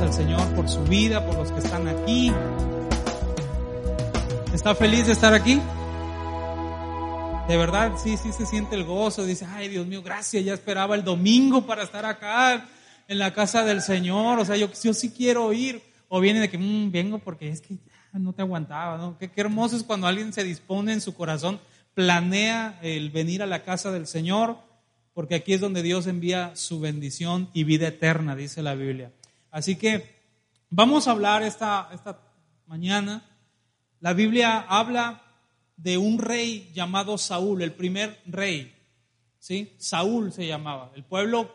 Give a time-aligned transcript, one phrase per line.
[0.00, 2.32] al Señor por su vida, por los que están aquí.
[4.54, 5.60] ¿Está feliz de estar aquí?
[7.48, 9.24] De verdad, sí, sí se siente el gozo.
[9.24, 12.68] Dice, ay Dios mío, gracias, ya esperaba el domingo para estar acá
[13.08, 14.38] en la casa del Señor.
[14.38, 15.82] O sea, yo, yo sí quiero ir.
[16.08, 17.76] O viene de que, mmm, vengo porque es que
[18.12, 19.18] no te aguantaba, ¿no?
[19.18, 21.60] Qué, qué hermoso es cuando alguien se dispone en su corazón,
[21.94, 24.58] planea el venir a la casa del Señor,
[25.12, 29.12] porque aquí es donde Dios envía su bendición y vida eterna, dice la Biblia.
[29.50, 30.22] Así que
[30.70, 32.20] vamos a hablar esta, esta
[32.66, 33.24] mañana.
[34.00, 35.22] La Biblia habla
[35.76, 38.74] de un rey llamado Saúl, el primer rey.
[39.38, 39.72] ¿sí?
[39.78, 40.92] Saúl se llamaba.
[40.94, 41.54] El pueblo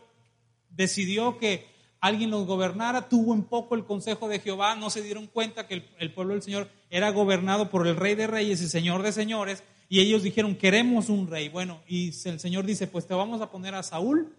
[0.70, 1.68] decidió que
[2.00, 5.86] alguien los gobernara, tuvo en poco el consejo de Jehová, no se dieron cuenta que
[5.98, 9.64] el, pueblo del Señor era gobernado por el rey de reyes y señor de señores,
[9.88, 11.50] y ellos dijeron, queremos un rey.
[11.50, 14.36] Bueno, y el Señor dice, pues te vamos a poner a Saúl.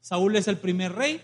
[0.00, 1.20] Saúl es el primer rey.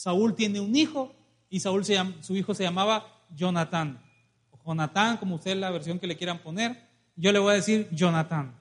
[0.00, 1.14] Saúl tiene un hijo
[1.50, 3.06] y Saúl se su hijo se llamaba
[3.36, 4.02] Jonatán.
[4.50, 6.88] O Jonatán, como ustedes la versión que le quieran poner.
[7.16, 8.58] Yo le voy a decir Jonatán.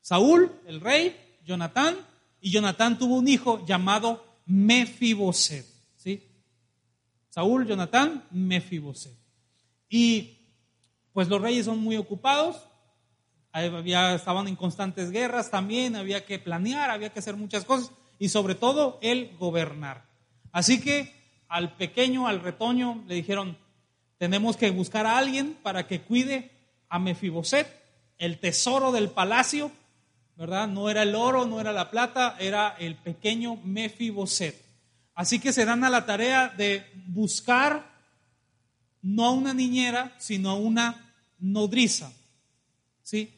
[0.00, 1.96] Saúl, el rey, Jonatán,
[2.40, 5.66] y Jonatán tuvo un hijo llamado Mefiboset.
[5.96, 6.22] ¿sí?
[7.28, 9.18] Saúl, Jonatán, Mefiboset.
[9.88, 10.38] Y
[11.12, 12.68] pues los reyes son muy ocupados,
[13.50, 18.28] había, estaban en constantes guerras también, había que planear, había que hacer muchas cosas y
[18.28, 20.09] sobre todo el gobernar.
[20.52, 21.14] Así que
[21.48, 23.56] al pequeño, al retoño, le dijeron,
[24.18, 26.50] tenemos que buscar a alguien para que cuide
[26.88, 27.66] a Mefiboset,
[28.18, 29.72] el tesoro del palacio,
[30.36, 30.68] ¿verdad?
[30.68, 34.62] No era el oro, no era la plata, era el pequeño Mefiboset.
[35.14, 37.90] Así que se dan a la tarea de buscar
[39.02, 42.12] no a una niñera, sino a una nodriza.
[43.02, 43.32] ¿Sí?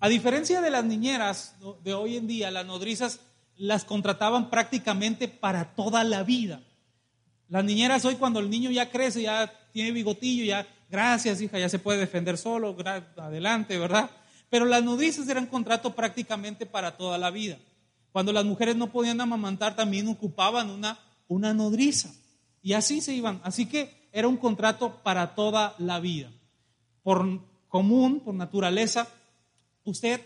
[0.00, 3.20] A diferencia de las niñeras de hoy en día, las nodrizas
[3.56, 6.60] las contrataban prácticamente para toda la vida.
[7.48, 11.68] Las niñeras hoy cuando el niño ya crece, ya tiene bigotillo, ya, gracias hija, ya
[11.68, 12.76] se puede defender solo,
[13.16, 14.10] adelante, ¿verdad?
[14.50, 17.58] Pero las nodrizas eran contrato prácticamente para toda la vida.
[18.12, 22.14] Cuando las mujeres no podían amamantar, también ocupaban una, una nodriza.
[22.62, 23.40] Y así se iban.
[23.42, 26.30] Así que era un contrato para toda la vida.
[27.02, 29.08] Por común, por naturaleza,
[29.82, 30.20] usted,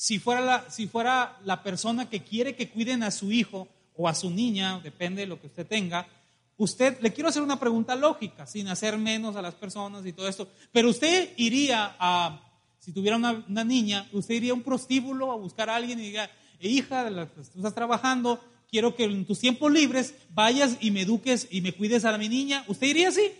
[0.00, 4.08] si fuera la, si fuera la persona que quiere que cuiden a su hijo o
[4.08, 6.08] a su niña, depende de lo que usted tenga,
[6.56, 10.26] usted, le quiero hacer una pregunta lógica, sin hacer menos a las personas y todo
[10.26, 12.40] esto, pero usted iría a
[12.78, 16.30] si tuviera una, niña, usted iría a un prostíbulo a buscar a alguien y diga,
[16.60, 17.06] hija,
[17.36, 21.72] tú estás trabajando, quiero que en tus tiempos libres vayas y me eduques y me
[21.72, 22.64] cuides a mi niña.
[22.68, 23.32] ¿Usted iría así?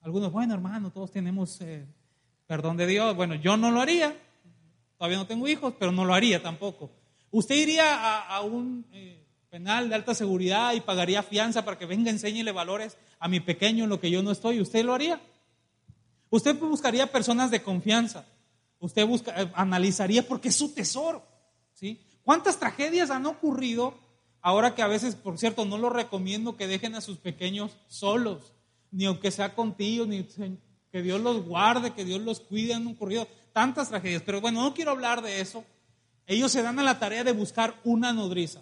[0.00, 1.84] Algunos, bueno, hermano, todos tenemos eh,
[2.46, 3.14] perdón de Dios.
[3.14, 4.16] Bueno, yo no lo haría.
[4.98, 6.90] Todavía no tengo hijos, pero no lo haría tampoco.
[7.30, 12.10] ¿Usted iría a, un eh, penal de alta seguridad y pagaría fianza para que venga,
[12.10, 14.60] enséñele valores a mi pequeño en lo que yo no estoy?
[14.60, 15.20] ¿Usted lo haría?
[16.30, 18.24] Usted buscaría personas de confianza.
[18.78, 21.26] Usted busca, eh, analizaría porque es su tesoro.
[21.72, 22.00] ¿sí?
[22.22, 23.94] ¿Cuántas tragedias han ocurrido
[24.40, 28.52] ahora que a veces, por cierto, no lo recomiendo que dejen a sus pequeños solos,
[28.90, 30.24] ni aunque sea contigo, ni
[30.92, 34.20] que Dios los guarde, que Dios los cuide, han ocurrido tantas tragedias.
[34.20, 35.64] Pero bueno, no quiero hablar de eso.
[36.26, 38.60] Ellos se dan a la tarea de buscar una nodriza.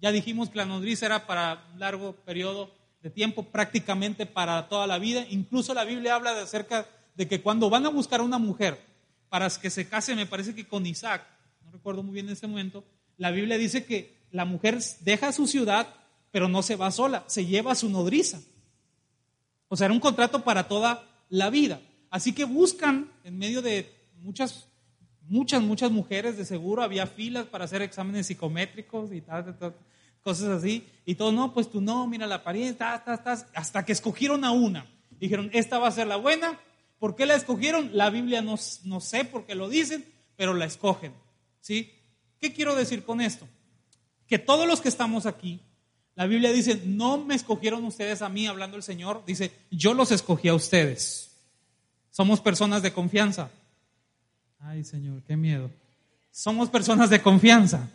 [0.00, 2.70] Ya dijimos que la nodriza era para un largo periodo
[3.02, 5.26] de tiempo, prácticamente para toda la vida.
[5.30, 8.78] Incluso la Biblia habla de acerca de que cuando van a buscar a una mujer
[9.28, 11.26] para que se case, me parece que con Isaac,
[11.64, 12.84] no recuerdo muy bien en ese momento,
[13.16, 15.88] la Biblia dice que la mujer deja su ciudad,
[16.30, 18.40] pero no se va sola, se lleva a su nodriza.
[19.68, 21.80] O sea, era un contrato para toda la vida.
[22.10, 24.68] Así que buscan en medio de muchas,
[25.22, 29.56] muchas, muchas mujeres, de seguro había filas para hacer exámenes psicométricos y tal,
[30.22, 30.86] cosas así.
[31.04, 34.90] Y todo, no, pues tú no, mira la apariencia, hasta que escogieron a una.
[35.20, 36.58] Dijeron, esta va a ser la buena,
[37.04, 37.90] ¿Por qué la escogieron?
[37.92, 41.12] La Biblia no, no sé por qué lo dicen, pero la escogen.
[41.60, 41.92] ¿sí?
[42.40, 43.46] ¿Qué quiero decir con esto?
[44.26, 45.60] Que todos los que estamos aquí,
[46.14, 50.12] la Biblia dice, no me escogieron ustedes a mí, hablando el Señor, dice, yo los
[50.12, 51.36] escogí a ustedes.
[52.10, 53.50] Somos personas de confianza.
[54.66, 55.70] Ay, Señor, qué miedo.
[56.30, 57.86] Somos personas de confianza.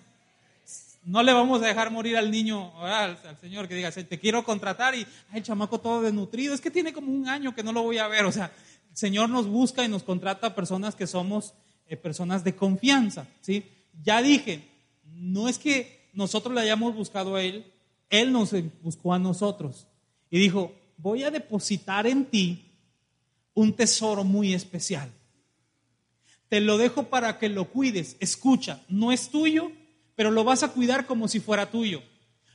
[1.04, 4.94] No le vamos a dejar morir al niño, al, Señor, que diga, te quiero contratar
[4.94, 7.98] y, ay, chamaco todo desnutrido, es que tiene como un año que no lo voy
[7.98, 8.26] a ver.
[8.26, 8.52] O sea,
[8.94, 11.54] Señor nos busca y nos contrata a personas que somos
[11.88, 13.66] eh, personas de confianza, ¿sí?
[14.04, 14.68] Ya dije,
[15.16, 17.66] no es que nosotros le hayamos buscado a Él,
[18.12, 19.88] Él nos buscó a nosotros
[20.30, 22.64] y dijo, voy a depositar en ti
[23.56, 25.10] un tesoro muy especial.
[26.50, 28.18] Te lo dejo para que lo cuides.
[28.20, 29.72] Escucha, no es tuyo,
[30.16, 32.02] pero lo vas a cuidar como si fuera tuyo.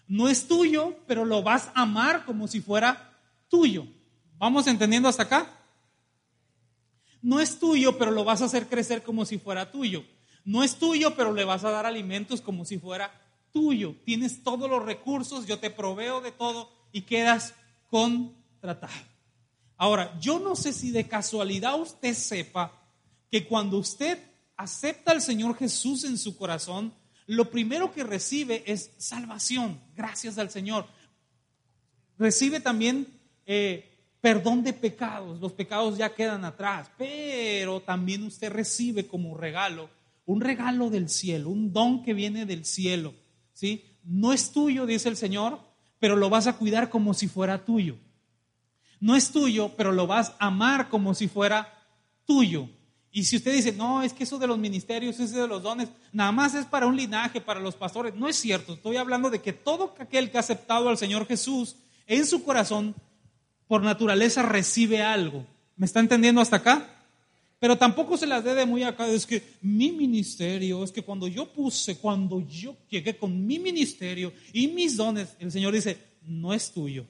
[0.07, 3.19] No es tuyo, pero lo vas a amar como si fuera
[3.49, 3.87] tuyo.
[4.37, 5.49] ¿Vamos entendiendo hasta acá?
[7.23, 10.05] No es tuyo, pero lo vas a hacer crecer como si fuera tuyo.
[10.45, 13.11] No es tuyo, pero le vas a dar alimentos como si fuera
[13.53, 13.95] tuyo.
[14.05, 17.55] Tienes todos los recursos, yo te proveo de todo y quedas
[17.89, 18.93] contratado.
[19.77, 22.84] Ahora, yo no sé si de casualidad usted sepa
[23.31, 24.19] que cuando usted
[24.57, 26.95] acepta al Señor Jesús en su corazón,
[27.27, 30.87] lo primero que recibe es salvación, gracias al Señor.
[32.19, 33.07] Recibe también
[33.47, 33.95] eh,
[34.25, 39.91] perdón de pecados, los pecados ya quedan atrás, pero también usted recibe como regalo,
[40.25, 43.13] un regalo del cielo, un don que viene del cielo,
[43.53, 43.85] ¿sí?
[44.03, 45.61] No es tuyo, dice el Señor,
[45.99, 47.97] pero lo vas a cuidar como si fuera tuyo.
[48.99, 51.73] No es tuyo, pero lo vas a amar como si fuera
[52.25, 52.71] tuyo.
[53.17, 55.89] Y si usted dice, no, es que eso de los ministerios, eso de los dones,
[56.13, 58.13] nada más es para un linaje, para los pastores.
[58.17, 58.73] No es cierto.
[58.73, 61.77] Estoy hablando de que todo aquel que ha aceptado al Señor Jesús
[62.09, 62.93] en su corazón,
[63.69, 65.47] por naturaleza recibe algo.
[65.77, 66.89] ¿Me está entendiendo hasta acá?
[67.61, 69.07] Pero tampoco se las dé de muy acá.
[69.07, 74.33] Es que mi ministerio, es que cuando yo puse, cuando yo llegué con mi ministerio
[74.53, 77.07] y mis dones, el Señor dice, no es tuyo.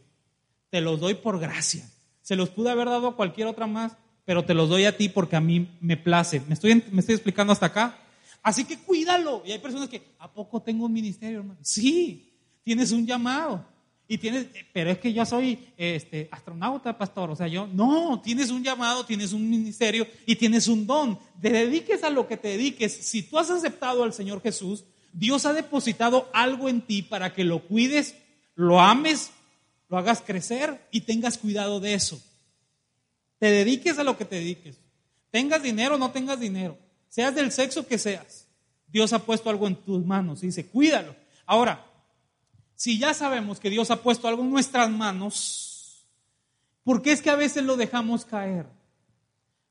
[0.68, 1.90] Te los doy por gracia.
[2.20, 5.08] Se los pude haber dado a cualquier otra más, pero te los doy a ti
[5.08, 6.42] porque a mí me place.
[6.48, 7.98] ¿Me estoy, me estoy explicando hasta acá?
[8.42, 9.42] Así que cuídalo.
[9.44, 11.58] Y hay personas que, ¿a poco tengo un ministerio, hermano?
[11.62, 12.32] Sí,
[12.62, 13.64] tienes un llamado.
[14.06, 17.30] Y tienes, pero es que yo soy este, astronauta, pastor.
[17.30, 21.18] O sea, yo, no, tienes un llamado, tienes un ministerio y tienes un don.
[21.40, 22.92] Te dediques a lo que te dediques.
[22.92, 24.84] Si tú has aceptado al Señor Jesús,
[25.14, 28.14] Dios ha depositado algo en ti para que lo cuides,
[28.56, 29.30] lo ames,
[29.88, 32.22] lo hagas crecer y tengas cuidado de eso.
[33.38, 34.78] Te dediques a lo que te dediques.
[35.30, 36.78] Tengas dinero o no tengas dinero.
[37.08, 38.46] Seas del sexo que seas.
[38.88, 41.16] Dios ha puesto algo en tus manos y dice, cuídalo.
[41.46, 41.84] Ahora,
[42.76, 46.06] si ya sabemos que Dios ha puesto algo en nuestras manos,
[46.82, 48.66] ¿por qué es que a veces lo dejamos caer?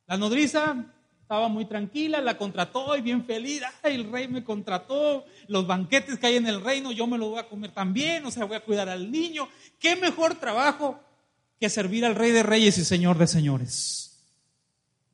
[0.07, 0.85] La nodriza
[1.21, 6.27] estaba muy tranquila, la contrató y bien feliz, el rey me contrató, los banquetes que
[6.27, 8.63] hay en el reino, yo me lo voy a comer también, o sea, voy a
[8.63, 9.47] cuidar al niño.
[9.79, 10.99] ¿Qué mejor trabajo
[11.63, 14.21] que servir al Rey de Reyes y Señor de Señores.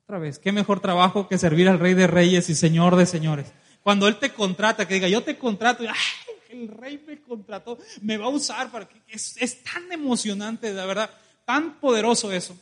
[0.02, 3.52] Otra vez, qué mejor trabajo que servir al Rey de Reyes y Señor de Señores.
[3.84, 8.16] Cuando Él te contrata, que diga, yo te contrato, ay, el Rey me contrató, me
[8.16, 11.08] va a usar para que es, tan emocionante, de verdad,
[11.44, 12.56] tan poderoso eso.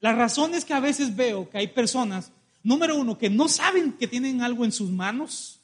[0.00, 2.32] La razón es que a veces veo que hay personas,
[2.62, 5.60] número uno, que no saben que tienen algo en sus manos.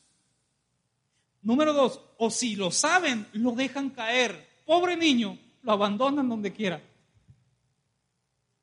[1.40, 4.46] Número dos, o si lo saben, lo dejan caer.
[4.66, 6.82] Pobre niño, lo abandonan donde quiera.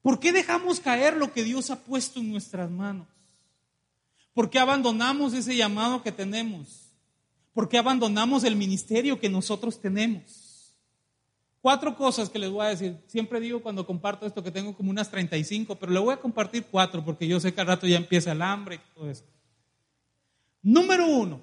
[0.01, 3.07] ¿Por qué dejamos caer lo que Dios ha puesto en nuestras manos?
[4.33, 6.93] ¿Por qué abandonamos ese llamado que tenemos?
[7.53, 10.73] ¿Por qué abandonamos el ministerio que nosotros tenemos?
[11.61, 12.97] Cuatro cosas que les voy a decir.
[13.07, 16.65] Siempre digo cuando comparto esto que tengo como unas 35, pero le voy a compartir
[16.71, 19.25] cuatro porque yo sé que al rato ya empieza el hambre y todo eso.
[20.61, 21.41] Número uno,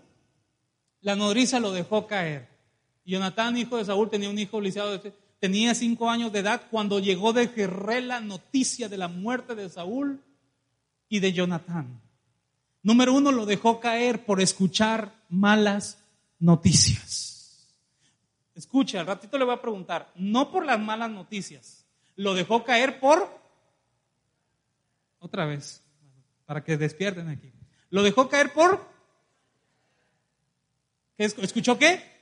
[1.02, 2.48] la nodriza lo dejó caer.
[3.04, 6.98] Jonatán, hijo de Saúl, tenía un hijo lisiado de tenía cinco años de edad cuando
[6.98, 10.22] llegó de Jerré la noticia de la muerte de Saúl
[11.08, 12.00] y de Jonatán.
[12.82, 15.99] Número uno, lo dejó caer por escuchar malas
[16.38, 17.75] noticias.
[18.54, 21.84] Escucha, al ratito le voy a preguntar, no por las malas noticias,
[22.14, 23.28] lo dejó caer por...
[25.18, 25.82] Otra vez,
[26.46, 27.52] para que despierten aquí.
[27.90, 28.88] Lo dejó caer por...
[31.18, 32.15] ¿Escuchó qué?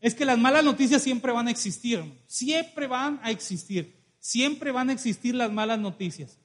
[0.00, 4.90] Es que las malas noticias siempre van a existir, siempre van a existir, siempre van
[4.90, 6.38] a existir las malas noticias.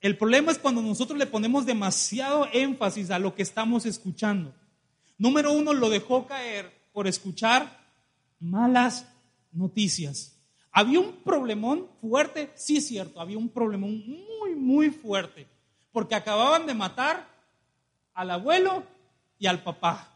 [0.00, 4.54] El problema es cuando nosotros le ponemos demasiado énfasis a lo que estamos escuchando.
[5.18, 7.78] Número uno, lo dejó caer por escuchar
[8.38, 9.06] malas
[9.52, 10.36] noticias.
[10.72, 15.48] Había un problemón fuerte, sí es cierto, había un problemón muy, muy fuerte,
[15.92, 17.28] porque acababan de matar
[18.14, 18.84] al abuelo
[19.38, 20.09] y al papá.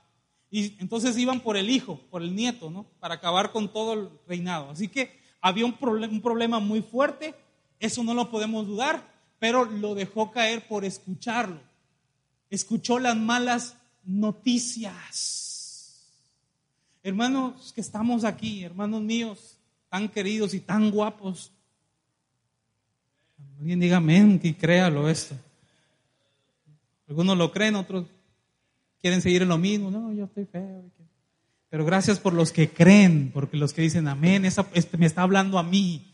[0.55, 2.85] Y entonces iban por el hijo, por el nieto, ¿no?
[3.01, 4.71] Para acabar con todo el reinado.
[4.71, 7.35] Así que había un, un problema muy fuerte,
[7.81, 9.05] eso no lo podemos dudar,
[9.41, 11.59] pero lo dejó caer por escucharlo.
[12.51, 15.35] Escuchó las malas noticias.
[17.03, 19.59] Hermanos que estamos aquí, hermanos míos,
[19.89, 21.51] tan queridos y tan guapos.
[23.59, 25.35] Alguien diga amén, que créalo esto.
[27.09, 28.07] Algunos lo creen, otros
[29.05, 29.91] quieren seguir en lo mismo.
[29.91, 30.83] No, yo estoy feo.
[31.69, 35.21] Pero gracias por los que creen, porque los que dicen amén, esa, este me está
[35.21, 36.11] hablando a mí.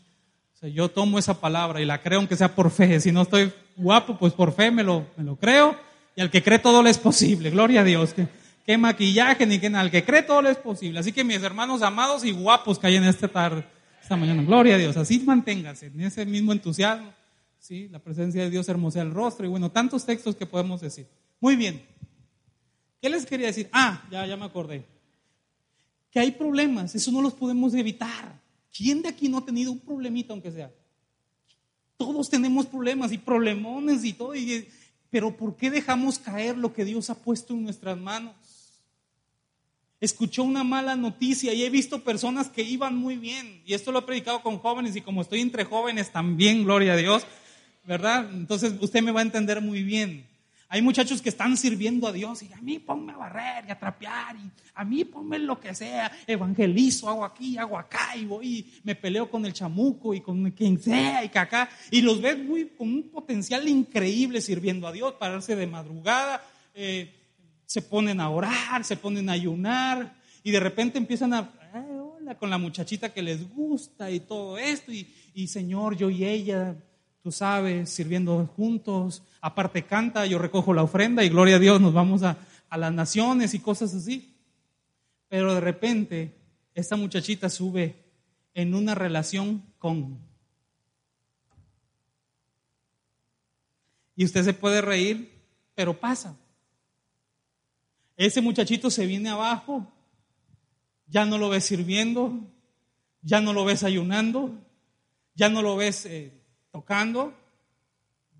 [0.53, 2.99] O sea, yo tomo esa palabra y la creo aunque sea por fe.
[2.99, 5.77] Si no estoy guapo, pues por fe me lo, me lo creo.
[6.17, 7.49] Y al que cree todo le es posible.
[7.49, 8.13] Gloria a Dios.
[8.65, 9.85] Que, maquillaje, ni qué nada.
[9.85, 10.99] El que cree todo es posible.
[10.99, 13.63] Así que mis hermanos amados y guapos que hay en esta tarde,
[14.01, 14.97] esta mañana, gloria a Dios.
[14.97, 17.13] Así manténgase en ese mismo entusiasmo.
[17.57, 17.87] ¿sí?
[17.87, 21.07] La presencia de Dios hermosea el rostro y bueno, tantos textos que podemos decir.
[21.39, 21.90] Muy bien.
[23.01, 23.67] ¿Qué les quería decir?
[23.73, 24.85] Ah, ya, ya me acordé.
[26.11, 28.39] Que hay problemas, eso no los podemos evitar.
[28.75, 30.71] ¿Quién de aquí no ha tenido un problemita, aunque sea?
[31.97, 34.33] Todos tenemos problemas y problemones y todo,
[35.09, 38.33] pero ¿por qué dejamos caer lo que Dios ha puesto en nuestras manos?
[39.99, 43.99] Escuchó una mala noticia y he visto personas que iban muy bien, y esto lo
[43.99, 47.23] he predicado con jóvenes y como estoy entre jóvenes también, gloria a Dios,
[47.85, 48.29] ¿verdad?
[48.33, 50.30] Entonces usted me va a entender muy bien.
[50.73, 53.77] Hay muchachos que están sirviendo a Dios y a mí ponme a barrer y a
[53.77, 58.71] trapear y a mí ponme lo que sea, evangelizo, hago aquí, hago acá y voy,
[58.85, 61.67] me peleo con el chamuco y con quien sea y que acá.
[61.91, 66.41] Y los ves muy con un potencial increíble sirviendo a Dios, pararse de madrugada,
[66.73, 67.13] eh,
[67.65, 72.49] se ponen a orar, se ponen a ayunar y de repente empiezan a, hola, con
[72.49, 76.77] la muchachita que les gusta y todo esto y, y Señor, yo y ella
[77.21, 81.93] tú sabes, sirviendo juntos, aparte canta, yo recojo la ofrenda y gloria a Dios, nos
[81.93, 82.37] vamos a,
[82.71, 84.33] las naciones y cosas así.
[85.27, 86.37] Pero de repente,
[86.73, 87.95] esta muchachita sube
[88.53, 90.19] en una relación con...
[94.15, 95.31] Y usted se puede reír,
[95.75, 96.37] pero pasa.
[98.15, 99.91] Ese muchachito se viene abajo,
[101.07, 102.39] ya no lo ves sirviendo,
[103.21, 104.57] ya no lo ves ayunando,
[105.35, 106.05] ya no lo ves...
[106.05, 106.40] Eh,
[106.71, 107.33] tocando,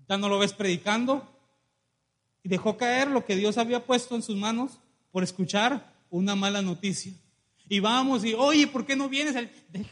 [0.08, 1.28] ya no lo ves predicando,
[2.42, 4.78] y dejó caer lo que Dios había puesto en sus manos
[5.10, 7.12] por escuchar una mala noticia.
[7.68, 9.34] Y vamos y, oye, ¿por qué no vienes?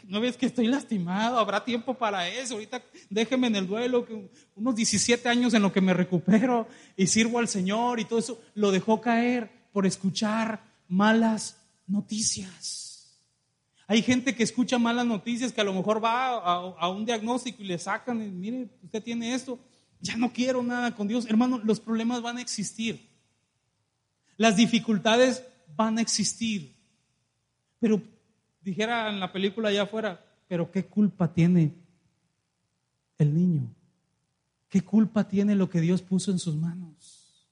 [0.05, 2.55] No ves que estoy lastimado, habrá tiempo para eso.
[2.55, 4.07] Ahorita déjeme en el duelo,
[4.55, 8.41] unos 17 años en lo que me recupero y sirvo al Señor y todo eso.
[8.55, 11.57] Lo dejó caer por escuchar malas
[11.87, 12.90] noticias.
[13.91, 17.67] Hay gente que escucha malas noticias, que a lo mejor va a, un diagnóstico y
[17.67, 19.59] le sacan, mire, usted tiene esto,
[20.01, 21.27] ya no quiero nada con Dios.
[21.27, 23.11] Hermano, los problemas van a existir.
[24.37, 25.45] Las dificultades
[25.75, 26.77] van a existir.
[27.81, 28.01] Pero,
[28.61, 31.75] dijera en la película allá afuera, pero ¿qué culpa tiene
[33.19, 33.75] el niño?
[34.69, 37.51] ¿Qué culpa tiene lo que Dios puso en sus manos?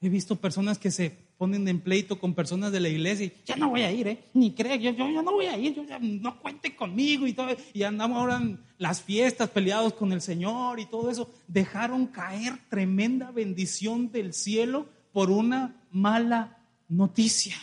[0.00, 3.54] He visto personas que se ponen en pleito con personas de la iglesia y ya
[3.54, 4.24] no voy a ir, ¿eh?
[4.34, 7.56] ni creo, yo, yo, no voy a ir, yo ya no cuente conmigo y todo,
[7.72, 11.30] y andamos ahora en las fiestas peleados con el Señor y todo eso.
[11.46, 17.54] Dejaron caer tremenda bendición del cielo por una mala noticia.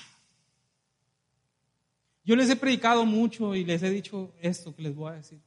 [2.24, 5.40] Yo les he predicado mucho y les he dicho esto que les voy a decir.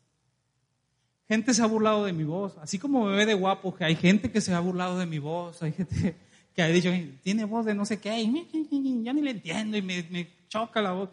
[1.27, 3.97] Gente se ha burlado de mi voz, así como me ve de guapo, que hay
[3.97, 6.17] gente que se ha burlado de mi voz, hay gente
[6.59, 6.91] que ha dicho,
[7.23, 10.91] tiene voz de no sé qué, y ya ni le entiendo y me, choca la
[10.91, 11.09] voz.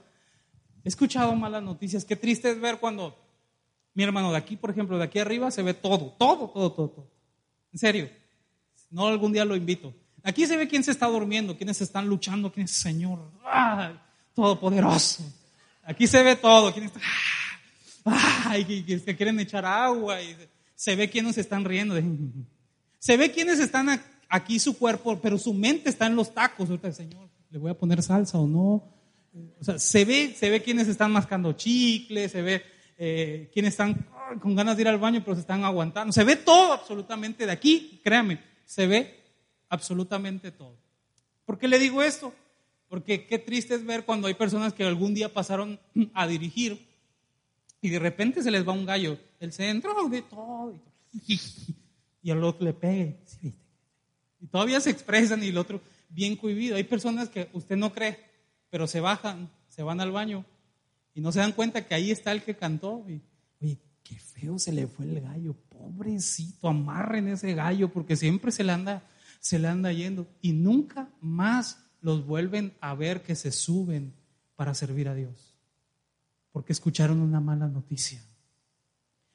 [0.84, 2.04] He escuchado malas noticias.
[2.04, 3.16] Qué triste es ver cuando
[3.94, 6.90] mi hermano de aquí, por ejemplo, de aquí arriba, se ve todo, todo, todo, todo,
[6.90, 7.12] todo.
[7.72, 8.10] En serio.
[8.90, 9.94] No algún día lo invito.
[10.24, 13.32] Aquí se ve quién se está durmiendo, quiénes están luchando, quién es el Señor,
[14.34, 15.32] todopoderoso.
[15.84, 17.04] Aquí se ve todo, quiénes están,
[18.06, 18.56] ¡ah!
[18.68, 20.36] que, quieren echar agua, y
[20.74, 21.94] se ve quiénes están riendo.
[22.98, 23.88] Se ve quiénes están
[24.30, 26.70] aquí su cuerpo, pero su mente está en los tacos.
[26.70, 28.84] Ahorita, Señor, ¿le voy a poner salsa o no?
[29.60, 32.64] O sea, se ve, se ve quienes están mascando chicle, se ve
[32.98, 34.08] eh, quienes están
[34.40, 36.14] con ganas de ir al baño, pero se están aguantando.
[36.14, 39.20] Se ve todo absolutamente de aquí, créame, se ve
[39.70, 40.78] absolutamente todo.
[41.46, 42.34] ¿Por qué le digo esto?
[42.88, 45.80] Porque qué triste es ver cuando hay personas que algún día pasaron
[46.14, 46.88] a dirigir
[47.82, 50.74] y de repente se les va un gallo, el centro de todo,
[52.24, 53.20] y al otro le pegue.
[54.46, 56.76] Y todavía se expresan y el otro bien cohibido.
[56.76, 58.20] Hay personas que usted no cree,
[58.70, 60.46] pero se bajan, se van al baño
[61.16, 63.04] y no se dan cuenta que ahí está el que cantó.
[63.60, 68.64] Oye, qué feo se le fue el gallo, pobrecito, amarren ese gallo porque siempre se
[68.64, 69.02] le anda,
[69.40, 74.14] se le anda yendo y nunca más los vuelven a ver que se suben
[74.56, 75.56] para servir a Dios,
[76.52, 78.24] porque escucharon una mala noticia.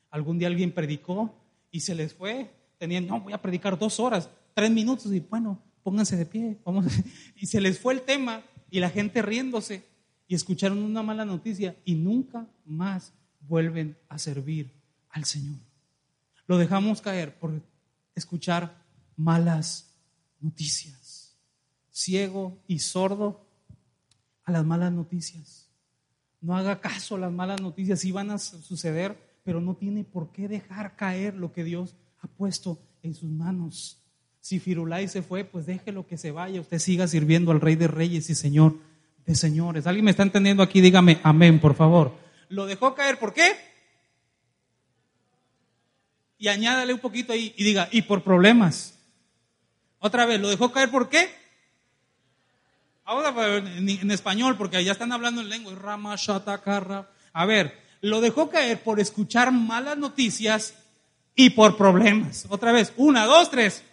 [0.09, 1.35] Algún día alguien predicó
[1.73, 5.59] y se les fue, tenían, no, voy a predicar dos horas tres minutos y bueno,
[5.83, 6.61] pónganse de pie.
[6.67, 6.85] Vamos.
[7.35, 9.87] Y se les fue el tema y la gente riéndose
[10.29, 14.71] y escucharon una mala noticia y nunca más vuelven a servir
[15.09, 15.57] al Señor.
[16.47, 17.63] Lo dejamos caer por
[18.15, 18.85] escuchar
[19.17, 19.95] malas
[20.41, 21.39] noticias.
[21.91, 23.47] Ciego y sordo
[24.45, 25.71] a las malas noticias.
[26.43, 30.33] No haga caso a las malas noticias, sí van a suceder, pero no tiene por
[30.33, 34.00] qué dejar caer lo que Dios ha puesto en sus manos.
[34.41, 36.61] Si Firulai se fue, pues déjelo que se vaya.
[36.61, 38.75] Usted siga sirviendo al Rey de Reyes y Señor
[39.27, 39.87] de Señores.
[39.87, 40.81] ¿Alguien me está entendiendo aquí?
[40.81, 42.17] Dígame amén, por favor.
[42.49, 43.55] Lo dejó caer, ¿por qué?
[46.39, 48.99] Y añádale un poquito ahí y diga, y por problemas.
[49.99, 51.29] Otra vez, ¿lo dejó caer por qué?
[53.05, 55.75] Ahora en, español, porque allá están hablando en lengua.
[55.75, 57.11] Rama, shata, carra.
[57.33, 60.75] A ver, lo dejó caer por escuchar malas noticias
[61.35, 62.47] y por problemas.
[62.49, 63.85] Otra vez, una, dos, tres.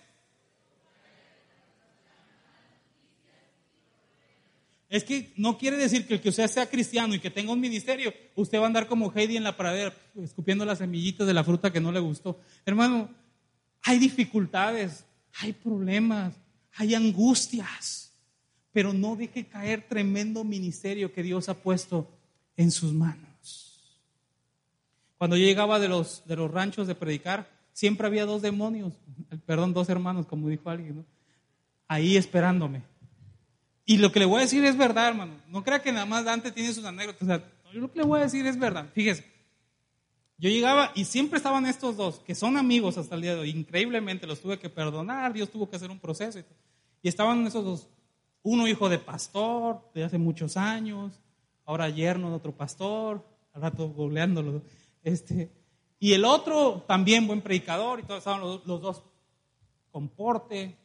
[4.90, 7.60] Es que no quiere decir que el que usted sea cristiano y que tenga un
[7.60, 11.44] ministerio, usted va a andar como Heidi en la pradera, escupiendo las semillitas de la
[11.44, 12.40] fruta que no le gustó.
[12.66, 13.10] Hermano,
[13.82, 15.06] hay dificultades,
[15.40, 16.34] hay problemas,
[16.76, 18.14] hay angustias,
[18.72, 22.10] pero no deje caer tremendo ministerio que Dios ha puesto
[22.56, 24.02] en sus manos.
[25.18, 28.94] Cuando yo llegaba de los, de los ranchos de predicar, siempre había dos demonios,
[29.46, 31.06] perdón, dos hermanos, como dijo alguien,
[31.90, 32.84] ahí esperándome
[33.90, 35.32] y lo que le voy a decir es verdad, hermano.
[35.48, 37.22] No crea que nada más Dante tiene sus anécdotas.
[37.22, 38.86] O sea, yo lo que le voy a decir es verdad.
[38.94, 39.26] Fíjese,
[40.38, 43.50] yo llegaba y siempre estaban estos dos, que son amigos hasta el día de hoy.
[43.50, 46.38] Increíblemente los tuve que perdonar, Dios tuvo que hacer un proceso.
[47.02, 47.88] Y, estaban esos dos.
[48.44, 51.22] Uno hijo de pastor de hace muchos años,
[51.66, 54.64] ahora yerno de otro pastor, al rato googleándolo.
[55.02, 55.50] Este,
[55.98, 59.02] y el otro también buen predicador y todos estaban los, dos
[59.94, 60.76] con porte.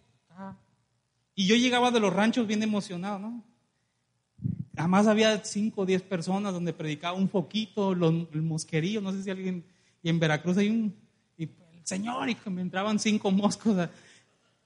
[1.34, 3.44] Y yo llegaba de los ranchos bien emocionado, ¿no?
[4.76, 9.30] Además había cinco o diez personas donde predicaba un foquito, el mosquerío, no sé si
[9.30, 9.64] alguien,
[10.02, 10.94] y en Veracruz hay un,
[11.36, 11.48] y
[11.82, 13.88] Señor, y me entraban cinco moscos.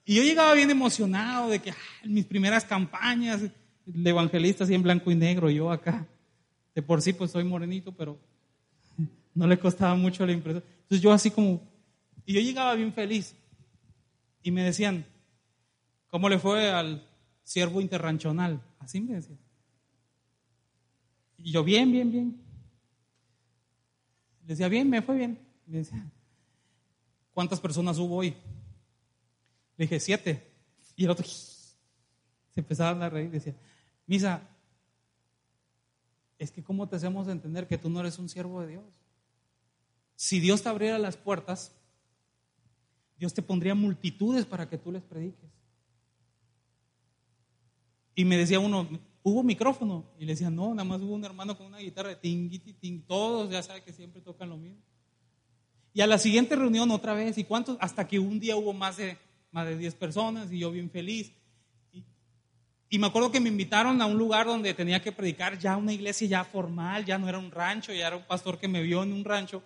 [0.04, 3.42] Y yo llegaba bien emocionado de que ah, mis primeras campañas,
[3.85, 6.06] de evangelista así en blanco y negro, yo acá,
[6.75, 8.18] de por sí pues soy morenito, pero
[9.35, 10.64] no le costaba mucho la impresión.
[10.82, 11.61] Entonces yo así como,
[12.25, 13.35] y yo llegaba bien feliz,
[14.42, 15.04] y me decían,
[16.16, 17.06] ¿Cómo le fue al
[17.44, 18.62] siervo interranchonal?
[18.78, 19.37] Así me decía.
[21.37, 22.40] Y yo, bien, bien, bien.
[24.40, 25.38] Le decía, bien, me fue bien.
[25.66, 26.11] Me decía,
[27.35, 28.31] ¿cuántas personas hubo hoy?
[29.76, 30.42] Le dije, siete.
[30.96, 31.50] Y el otro se
[32.55, 33.55] empezaba a reír y decía,
[34.07, 34.40] Misa,
[36.38, 39.02] es que ¿cómo te hacemos entender que tú no eres un siervo de Dios?
[40.14, 41.72] Si Dios te abriera las puertas,
[43.18, 45.56] Dios te pondría multitudes para que tú les prediques.
[48.18, 48.88] Y me decía uno,
[49.22, 50.07] ¿hubo micrófono?
[50.18, 53.02] Y le decía, no, nada más hubo un hermano con una guitarra de tinguiti, ting,
[53.02, 54.81] todos ya saben que siempre tocan lo mismo.
[55.92, 57.76] Y a la siguiente reunión otra vez, ¿y cuántos?
[57.79, 59.18] Hasta que un día hubo más de,
[59.50, 61.31] más de 10 personas y yo bien feliz.
[61.92, 62.05] Y,
[62.88, 65.92] y, me acuerdo que me invitaron a un lugar donde tenía que predicar ya una
[65.92, 69.02] iglesia ya formal, ya no era un rancho, ya era un pastor que me vio
[69.02, 69.62] en un rancho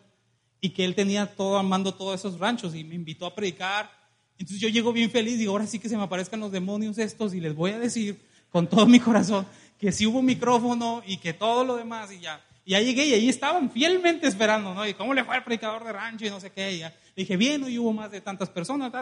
[0.60, 3.90] y que él tenía todo amando todos esos ranchos y me invitó a predicar.
[4.38, 6.98] Entonces yo llego bien feliz y digo, ahora sí que se me aparezcan los demonios
[6.98, 9.46] estos y les voy a decir con todo mi corazón
[9.80, 12.44] que si hubo micrófono y que todo lo demás y ya.
[12.66, 14.86] Y ya llegué y ahí estaban fielmente esperando, ¿no?
[14.86, 16.74] Y cómo le fue al predicador de rancho y no sé qué.
[16.74, 16.94] Y ya.
[17.16, 18.92] dije, bien, hoy hubo más de tantas personas,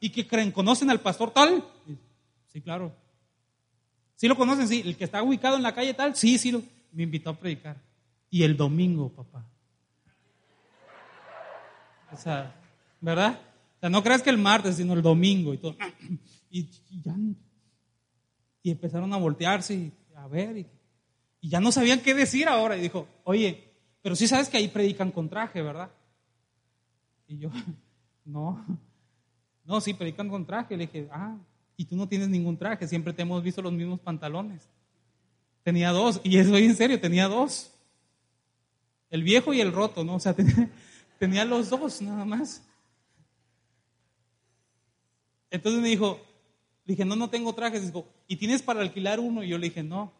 [0.00, 0.50] ¿Y qué creen?
[0.50, 1.64] ¿Conocen al pastor tal?
[2.52, 2.92] Sí, claro.
[4.16, 4.66] ¿Sí lo conocen?
[4.66, 4.82] Sí.
[4.84, 6.16] ¿El que está ubicado en la calle tal?
[6.16, 6.50] Sí, sí.
[6.50, 6.60] Lo...
[6.92, 7.76] Me invitó a predicar.
[8.28, 9.46] Y el domingo, papá.
[12.12, 12.52] O sea,
[13.00, 13.38] ¿verdad?
[13.76, 15.76] O sea, no creas que el martes, sino el domingo y todo.
[16.52, 16.68] Y
[17.04, 17.14] ya
[18.62, 20.66] y empezaron a voltearse y a ver, y,
[21.42, 22.76] ya no sabían qué decir ahora.
[22.76, 25.90] Y dijo, oye, pero sí sabes que ahí predican con traje, ¿verdad?
[27.26, 27.50] Y yo,
[28.24, 28.64] no,
[29.64, 30.76] no, sí, predican con traje.
[30.76, 31.36] Le dije, ah,
[31.76, 34.68] y tú no tienes ningún traje, siempre te hemos visto los mismos pantalones.
[35.62, 37.72] Tenía dos, y eso en serio, tenía dos.
[39.08, 40.16] El viejo y el roto, ¿no?
[40.16, 40.70] O sea, tenía,
[41.18, 42.62] tenía los dos nada más.
[45.50, 46.20] Entonces me dijo,
[46.90, 47.86] dije, no, no tengo trajes.
[47.86, 49.42] Dijo, ¿y tienes para alquilar uno?
[49.42, 50.12] Y yo le dije, no.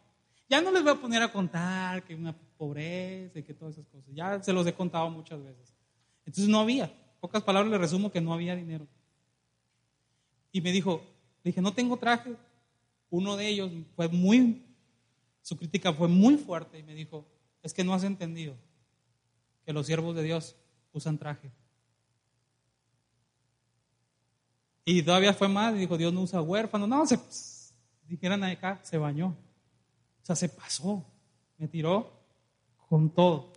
[0.49, 3.87] Ya no les voy a poner a contar que una pobreza y que todas esas
[3.87, 4.13] cosas.
[4.13, 5.73] Ya se los he contado muchas veces.
[6.25, 6.91] Entonces no había.
[7.19, 8.87] Pocas palabras le resumo que no había dinero.
[10.51, 11.01] Y me dijo,
[11.43, 12.35] le dije, no tengo traje.
[13.09, 14.65] Uno de ellos fue muy,
[15.41, 17.25] su crítica fue muy fuerte y me dijo,
[17.61, 18.55] es que no has entendido
[19.65, 20.55] que los siervos de Dios
[20.93, 21.51] usan traje.
[24.91, 26.85] Y todavía fue más, dijo, Dios no usa huérfanos.
[26.85, 27.17] No, se,
[28.09, 29.27] dijeran acá, se bañó.
[29.27, 31.05] O sea, se pasó,
[31.57, 32.11] me tiró
[32.89, 33.53] con todo.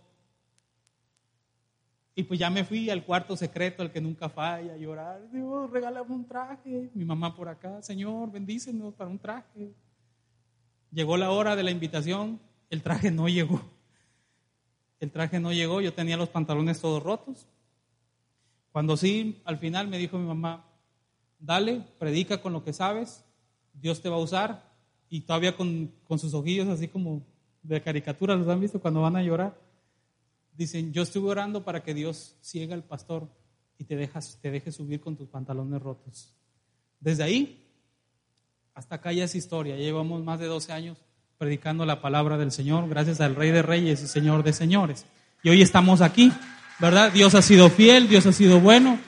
[2.15, 5.29] Y pues ya me fui al cuarto secreto, al que nunca falla, a llorar.
[5.29, 6.89] Dios, regálame un traje.
[6.93, 9.73] Mi mamá por acá, Señor, bendícenos para un traje.
[10.89, 13.61] Llegó la hora de la invitación, el traje no llegó.
[15.01, 17.45] El traje no llegó, yo tenía los pantalones todos rotos.
[18.71, 20.65] Cuando sí, al final me dijo mi mamá,
[21.39, 23.23] dale, predica con lo que sabes,
[23.73, 24.71] Dios te va a usar
[25.09, 27.25] y todavía con, sus ojillos así como
[27.63, 29.57] de caricatura, ¿los han visto cuando van a llorar?
[30.55, 33.27] Dicen, yo estuve orando para que Dios ciega al pastor
[33.77, 36.33] y te, dejas, te deje subir con tus pantalones rotos.
[36.99, 37.61] Desde ahí
[38.75, 39.77] hasta acá ya es historia.
[39.77, 40.97] Llevamos más de 12 años
[41.37, 45.05] predicando la palabra del Señor, gracias al Rey de Reyes y Señor de Señores.
[45.43, 46.31] Y hoy estamos aquí,
[46.79, 47.11] ¿verdad?
[47.11, 48.99] Dios ha sido fiel, Dios ha sido bueno.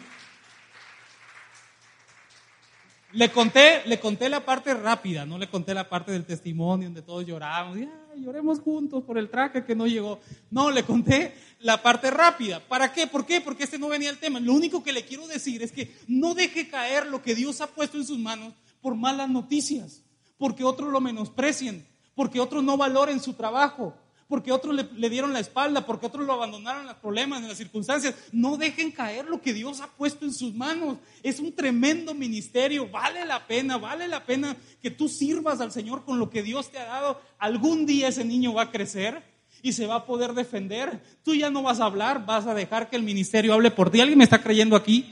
[3.18, 7.02] Le conté, le conté la parte rápida, no le conté la parte del testimonio donde
[7.02, 7.90] todos lloramos, y,
[8.22, 10.20] lloremos juntos por el traje que no llegó.
[10.52, 12.60] No, le conté la parte rápida.
[12.60, 13.08] ¿Para qué?
[13.08, 13.42] ¿Por qué?
[13.42, 14.40] Porque este no venía el tema.
[14.40, 17.66] Lo único que le quiero decir es que no deje caer lo que Dios ha
[17.66, 20.04] puesto en sus manos por malas noticias,
[20.38, 23.96] porque otros lo menosprecien, porque otros no valoren su trabajo,
[24.28, 27.58] porque otros le, dieron la espalda, porque otros lo abandonaron en los problemas, en las
[27.58, 28.14] circunstancias.
[28.32, 30.98] No dejen caer lo que Dios ha puesto en sus manos.
[31.24, 32.90] Es un tremendo ministerio.
[32.90, 36.70] Vale la pena, vale la pena que tú sirvas al Señor con lo que Dios
[36.72, 37.22] te ha dado.
[37.40, 39.24] Algún día ese niño va a crecer
[39.62, 41.02] y se va a poder defender.
[41.24, 44.02] Tú ya no vas a hablar, vas a dejar que el ministerio hable por ti.
[44.02, 45.10] ¿Alguien me está creyendo aquí?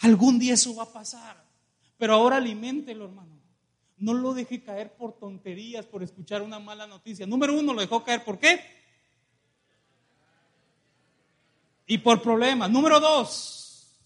[0.00, 1.42] Algún día eso va a pasar.
[1.96, 3.33] Pero ahora aliméntelo, hermano.
[3.96, 7.26] No lo deje caer por tonterías, por escuchar una mala noticia.
[7.26, 8.60] Número uno, lo dejó caer ¿por qué?
[11.86, 12.70] Y por problemas.
[12.70, 13.98] Número dos,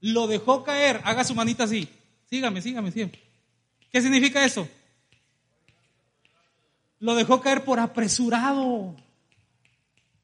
[0.00, 1.00] lo dejó caer.
[1.04, 1.88] Haga su manita así.
[2.28, 3.18] Sígame, sígame, sígame.
[3.90, 4.68] ¿Qué significa eso?
[6.98, 8.96] Lo dejó caer por apresurado.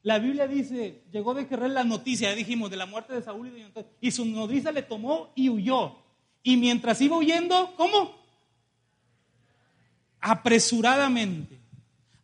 [0.03, 3.51] La Biblia dice, llegó de querer la noticia, dijimos, de la muerte de Saúl y
[3.51, 5.95] de y su nodriza le tomó y huyó.
[6.43, 8.20] Y mientras iba huyendo, ¿cómo?
[10.21, 11.59] Apresuradamente.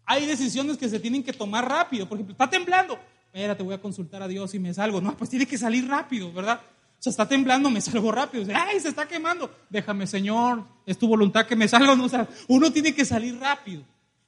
[0.06, 2.08] Hay decisiones que se tienen que tomar rápido.
[2.08, 2.98] Por ejemplo, está temblando.
[3.26, 5.02] Espérate, voy a consultar a Dios y me salgo.
[5.02, 6.62] No, pues tiene que salir rápido, ¿verdad?
[7.00, 8.46] O sea, está temblando, me salgo rápido.
[8.56, 9.52] Ay, se está quemando.
[9.70, 11.96] Déjame, Señor, es tu voluntad que me salga.
[11.96, 13.84] No, o uno tiene que salir rápido.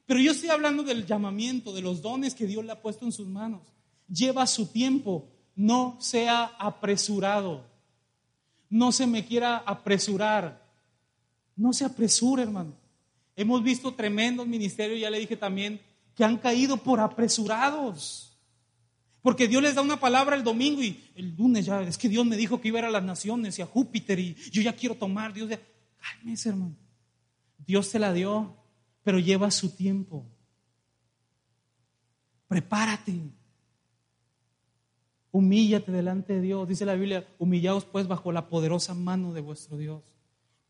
[0.06, 3.12] Pero yo estoy hablando del llamamiento, de los dones que Dios le ha puesto en
[3.12, 3.62] sus manos.
[4.08, 7.64] Lleva su tiempo, no sea apresurado.
[8.68, 10.62] No se me quiera apresurar.
[11.56, 12.79] No se apresure, hermano.
[13.40, 15.80] Hemos visto tremendos ministerios, ya le dije también,
[16.14, 18.38] que han caído por apresurados.
[19.22, 22.26] Porque Dios les da una palabra el domingo y el lunes ya, es que Dios
[22.26, 24.74] me dijo que iba a ir a las naciones y a Júpiter y yo ya
[24.74, 25.32] quiero tomar.
[25.32, 25.58] Dios,
[25.96, 26.76] cálmese hermano.
[27.56, 28.58] Dios se la dio,
[29.02, 30.26] pero lleva su tiempo.
[32.46, 33.22] Prepárate.
[35.30, 36.68] Humíllate delante de Dios.
[36.68, 40.02] Dice la Biblia, humillaos pues bajo la poderosa mano de vuestro Dios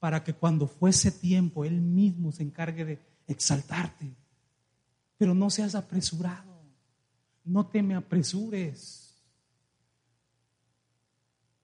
[0.00, 4.16] para que cuando fuese tiempo Él mismo se encargue de exaltarte.
[5.18, 6.62] Pero no seas apresurado,
[7.44, 9.22] no te me apresures.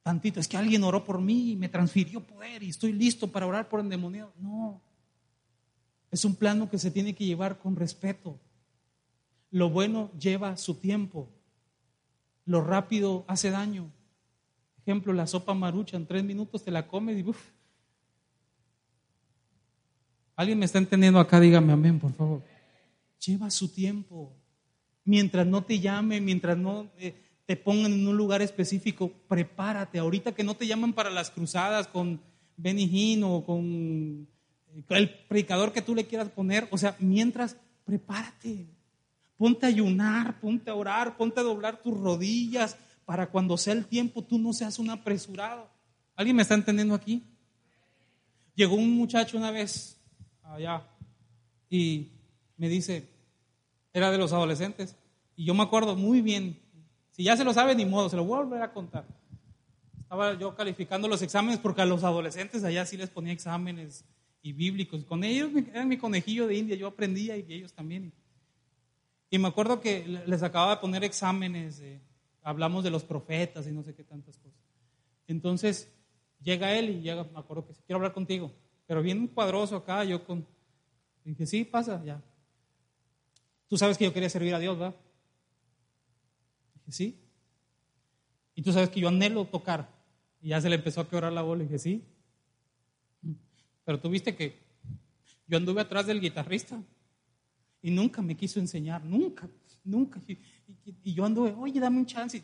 [0.03, 3.46] Tantito, es que alguien oró por mí y me transfirió poder y estoy listo para
[3.46, 4.33] orar por endemoniado.
[4.38, 4.81] No,
[6.11, 8.38] es un plano que se tiene que llevar con respeto.
[9.51, 11.31] Lo bueno lleva su tiempo,
[12.44, 13.90] lo rápido hace daño.
[14.83, 17.56] Ejemplo, la sopa marucha, en tres minutos te la comes y uf,
[20.37, 21.40] ¿Alguien me está entendiendo acá?
[21.40, 22.42] Dígame amén, por favor.
[23.25, 24.35] Lleva su tiempo.
[25.05, 27.14] Mientras no te llame, mientras no eh,
[27.46, 29.99] te pongan en un lugar específico, prepárate.
[29.99, 32.20] Ahorita que no te llaman para las cruzadas con
[32.59, 34.29] Benny o con
[34.68, 38.66] eh, el predicador que tú le quieras poner, o sea, mientras, prepárate.
[39.38, 43.87] Ponte a ayunar, ponte a orar, ponte a doblar tus rodillas para cuando sea el
[43.87, 45.70] tiempo tú no seas un apresurado.
[46.14, 47.22] ¿Alguien me está entendiendo aquí?
[48.55, 49.95] Llegó un muchacho una vez
[50.46, 50.82] allá
[51.68, 52.12] y
[52.56, 53.09] me dice,
[53.92, 54.96] era de los adolescentes,
[55.37, 56.59] y yo me acuerdo muy bien,
[57.11, 59.06] si ya se lo sabe, ni modo, se lo voy a volver a contar.
[60.00, 64.04] Estaba yo calificando los exámenes porque a los adolescentes allá sí les ponía exámenes
[64.42, 65.04] y bíblicos.
[65.04, 68.12] Con ellos eran mi conejillo de India, yo aprendía y ellos también.
[69.30, 71.82] Y me acuerdo que les acababa de poner exámenes,
[72.42, 74.61] hablamos de los profetas y no sé qué tantas cosas.
[75.26, 75.92] Entonces
[76.40, 78.52] llega él y llega, me acuerdo que quiero hablar contigo.
[78.87, 80.46] Pero bien cuadroso acá, yo con...
[81.25, 82.22] Dije, sí, pasa, ya.
[83.68, 84.94] Tú sabes que yo quería servir a Dios, ¿verdad?
[86.75, 87.20] Dije, sí.
[88.55, 89.88] Y tú sabes que yo anhelo tocar.
[90.40, 91.64] Y ya se le empezó a quebrar la bola.
[91.64, 92.05] Dije, sí.
[93.85, 94.59] Pero tú viste que
[95.49, 96.81] yo anduve atrás del guitarrista
[97.83, 99.49] y nunca me quiso enseñar, nunca,
[99.85, 100.20] nunca.
[100.27, 100.38] Y,
[101.03, 102.42] y yo anduve, oye, dame un chance.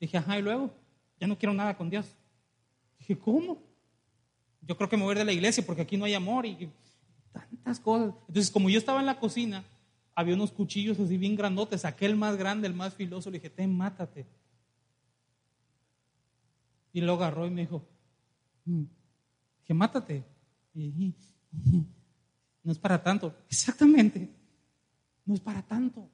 [0.00, 0.74] Dije, ajá, y luego,
[1.18, 2.06] ya no quiero nada con Dios.
[2.98, 3.73] Dije, ¿cómo?
[4.66, 6.70] Yo creo que me voy de la iglesia porque aquí no hay amor y
[7.32, 8.14] tantas cosas.
[8.28, 9.64] Entonces, como yo estaba en la cocina,
[10.14, 13.50] había unos cuchillos así bien grandotes, saqué el más grande, el más filoso, le dije,
[13.50, 14.26] ten, mátate.
[16.92, 17.84] Y lo agarró y me dijo,
[18.64, 18.84] mm,
[19.64, 20.24] que mátate.
[20.74, 21.14] Y,
[22.62, 23.34] no es para tanto.
[23.48, 24.30] Exactamente.
[25.26, 26.08] No es para tanto.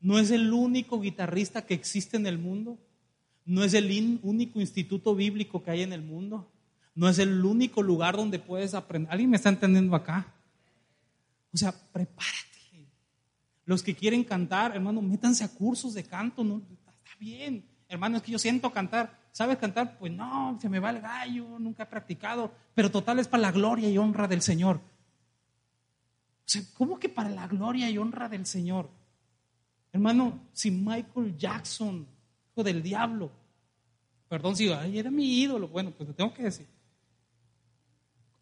[0.00, 2.78] No es el único guitarrista que existe en el mundo.
[3.44, 6.50] No es el único instituto bíblico que hay en el mundo.
[6.96, 9.12] No es el único lugar donde puedes aprender.
[9.12, 10.32] ¿Alguien me está entendiendo acá?
[11.52, 12.88] O sea, prepárate.
[13.66, 16.42] Los que quieren cantar, hermano, métanse a cursos de canto.
[16.42, 17.64] No, está bien.
[17.86, 19.26] Hermano, es que yo siento cantar.
[19.30, 19.98] ¿Sabes cantar?
[19.98, 22.50] Pues no, se me va el gallo, nunca he practicado.
[22.74, 24.76] Pero total es para la gloria y honra del Señor.
[24.76, 28.88] O sea, ¿cómo que para la gloria y honra del Señor?
[29.92, 32.06] Hermano, si Michael Jackson,
[32.52, 33.30] hijo del diablo,
[34.28, 36.75] perdón si era mi ídolo, bueno, pues lo tengo que decir.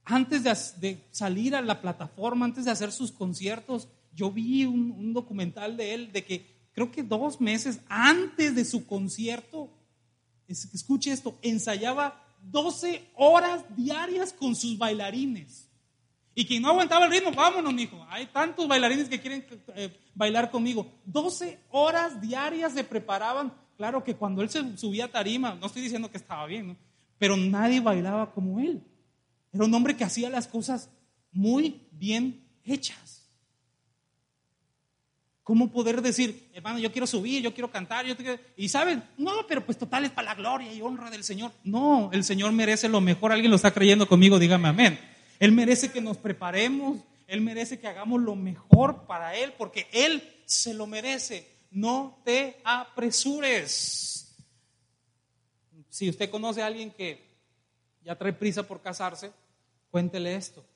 [0.04, 5.76] Antes de, salir a la plataforma, antes de hacer sus conciertos, yo vi un, documental
[5.76, 9.70] de él de que creo que dos meses antes de su concierto,
[10.46, 15.68] escuche esto, ensayaba 12 horas diarias con sus bailarines.
[16.34, 18.04] Y quien no aguantaba el ritmo, vámonos, mijo.
[18.10, 20.86] Hay tantos bailarines que quieren eh, bailar conmigo.
[21.06, 23.54] 12 horas diarias se preparaban.
[23.76, 26.76] Claro que cuando él se subía a tarima, no estoy diciendo que estaba bien, ¿no?
[27.18, 28.82] pero nadie bailaba como él.
[29.54, 30.90] Era un hombre que hacía las cosas
[31.30, 33.30] muy bien hechas.
[35.44, 38.14] ¿Cómo poder decir, hermano, yo quiero subir, yo quiero cantar, yo
[38.56, 41.52] y saben, no, pero pues total es para la gloria y honra del Señor.
[41.62, 43.30] No, el Señor merece lo mejor.
[43.30, 44.98] Alguien lo está creyendo conmigo, dígame amén.
[45.38, 50.22] Él merece que nos preparemos, Él merece que hagamos lo mejor para Él, porque Él
[50.46, 51.46] se lo merece.
[51.70, 54.34] No te apresures.
[55.90, 57.22] Si usted conoce a alguien que
[58.02, 59.30] ya trae prisa por casarse,
[59.94, 60.66] cuéntele esto.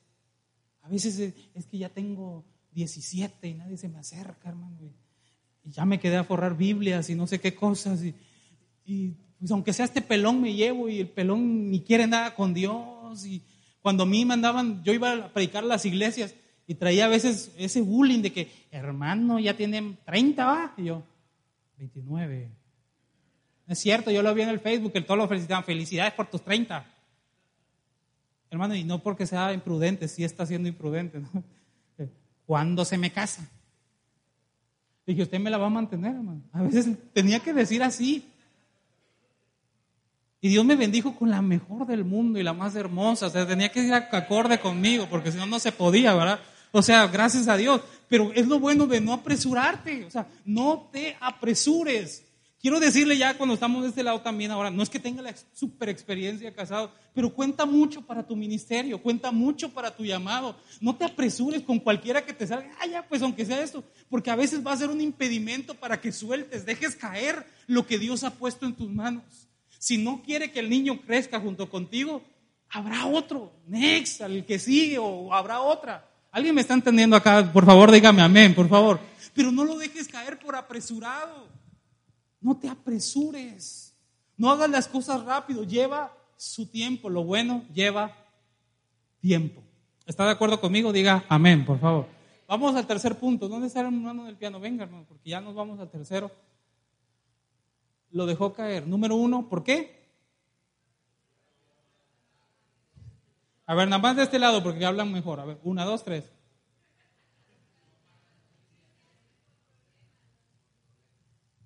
[0.81, 1.19] A veces
[1.53, 4.77] es que ya tengo 17 y nadie se me acerca, hermano.
[5.65, 8.01] Y ya me quedé a forrar Biblias y no sé qué cosas.
[8.85, 12.53] Y, pues aunque sea este pelón me llevo y el pelón ni quiere nada con
[12.53, 13.25] Dios.
[13.25, 13.43] Y,
[13.81, 16.33] cuando a mí mandaban, yo iba a predicar las iglesias
[16.65, 20.73] y traía a veces ese bullying de que, hermano, ya tienen 30, ¿va?
[20.77, 21.03] Y yo,
[21.77, 22.51] 29.
[23.67, 26.41] Es cierto, yo lo vi en el Facebook, que todos lo felicitaban, felicidades por tus
[26.41, 26.98] 30.
[28.51, 31.43] Hermano, y no porque sea imprudente, sí está siendo imprudente, ¿no?
[32.45, 33.47] ¿Cuándo se me casa?
[35.05, 36.41] Dije, usted me la va a mantener, hermano.
[36.51, 38.25] A veces tenía que decir así.
[40.41, 43.27] Y Dios me bendijo con la mejor del mundo y la más hermosa.
[43.27, 46.39] O sea, tenía que ir acorde conmigo, porque si no, no se podía, ¿verdad?
[46.71, 47.81] O sea, gracias a Dios.
[48.07, 50.05] Pero es lo bueno de no apresurarte.
[50.05, 52.23] O sea, no te apresures.
[52.61, 55.33] Quiero decirle ya cuando estamos de este lado también ahora, no es que tenga la
[55.53, 60.57] super experiencia casado, pero cuenta mucho para tu ministerio, cuenta mucho para tu llamado.
[60.81, 64.29] No te apresures con cualquiera que te salga, ah, ya, pues aunque sea esto, porque
[64.29, 68.25] a veces va a ser un impedimento para que sueltes, dejes caer lo que Dios
[68.25, 69.23] ha puesto en tus manos.
[69.77, 72.21] Si no quiere que el niño crezca junto contigo,
[72.69, 76.05] habrá otro, next, al que sigue, o habrá otra.
[76.29, 77.49] ¿Alguien me está entendiendo acá?
[77.53, 78.99] Por favor, dígame amén, por favor.
[79.33, 81.47] Pero no lo dejes caer por apresurado.
[82.41, 83.93] No te apresures.
[84.37, 85.63] No hagas las cosas rápido.
[85.63, 87.09] Lleva su tiempo.
[87.09, 88.15] Lo bueno lleva
[89.19, 89.61] tiempo.
[90.05, 90.91] ¿Está de acuerdo conmigo?
[90.91, 92.07] Diga amén, por favor.
[92.47, 93.47] Vamos al tercer punto.
[93.47, 94.59] ¿Dónde está el hermano del piano?
[94.59, 96.31] Venga, hermano, porque ya nos vamos al tercero
[98.11, 98.87] lo dejó caer.
[98.87, 99.99] Número uno, ¿por qué?
[103.65, 105.39] A ver, nada más de este lado porque hablan mejor.
[105.39, 106.31] A ver, una, dos, tres.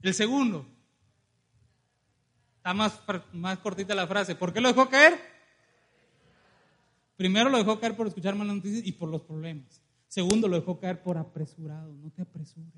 [0.04, 0.68] El segundo.
[2.58, 4.36] Está más, más cortita la frase.
[4.36, 5.18] ¿Por qué lo dejó caer?
[7.16, 9.82] Primero lo dejó caer por escuchar malas noticias y por los problemas.
[10.08, 11.94] Segundo, lo dejó caer por apresurado.
[11.94, 12.70] No te apresures.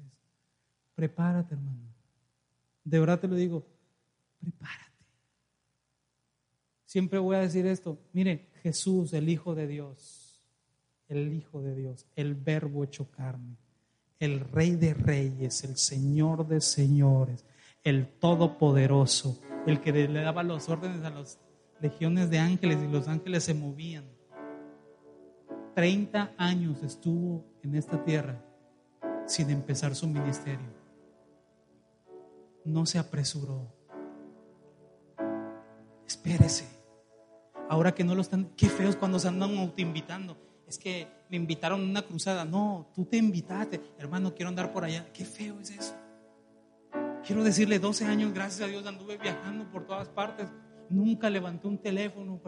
[0.94, 1.94] Prepárate, hermano.
[2.84, 3.66] De verdad te lo digo,
[4.40, 4.86] prepárate.
[6.86, 8.00] Siempre voy a decir esto.
[8.14, 10.40] Mire, Jesús, el Hijo de Dios,
[11.08, 13.58] el Hijo de Dios, el Verbo hecho carne,
[14.19, 17.45] el Rey de Reyes, el Señor de Señores,
[17.84, 21.39] el Todopoderoso, el que le daba los órdenes a las
[21.82, 24.06] legiones de ángeles y los ángeles se movían.
[25.75, 28.41] Treinta años estuvo en esta tierra
[29.25, 30.86] sin empezar su ministerio
[32.65, 33.71] no se apresuró.
[36.06, 36.67] Espérese.
[37.69, 40.38] Ahora que no lo están, qué feos cuando se andan autoinvitando.
[40.67, 42.45] Es que me invitaron a una cruzada.
[42.45, 43.82] No, tú te invitaste.
[43.97, 45.08] Hermano, quiero andar por allá.
[45.13, 45.95] Qué feo es eso.
[47.25, 50.47] Quiero decirle, 12 años, gracias a Dios, anduve viajando por todas partes.
[50.89, 52.39] Nunca levanté un teléfono.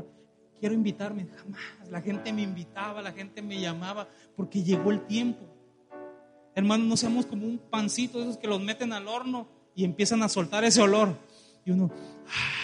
[0.60, 1.28] Quiero invitarme.
[1.36, 1.90] Jamás.
[1.90, 5.46] La gente me invitaba, la gente me llamaba, porque llegó el tiempo.
[6.54, 10.30] Hermano, no seamos como un pancito esos que los meten al horno y empiezan a
[10.30, 11.16] soltar ese olor.
[11.66, 11.92] Y uno,
[12.28, 12.58] ah,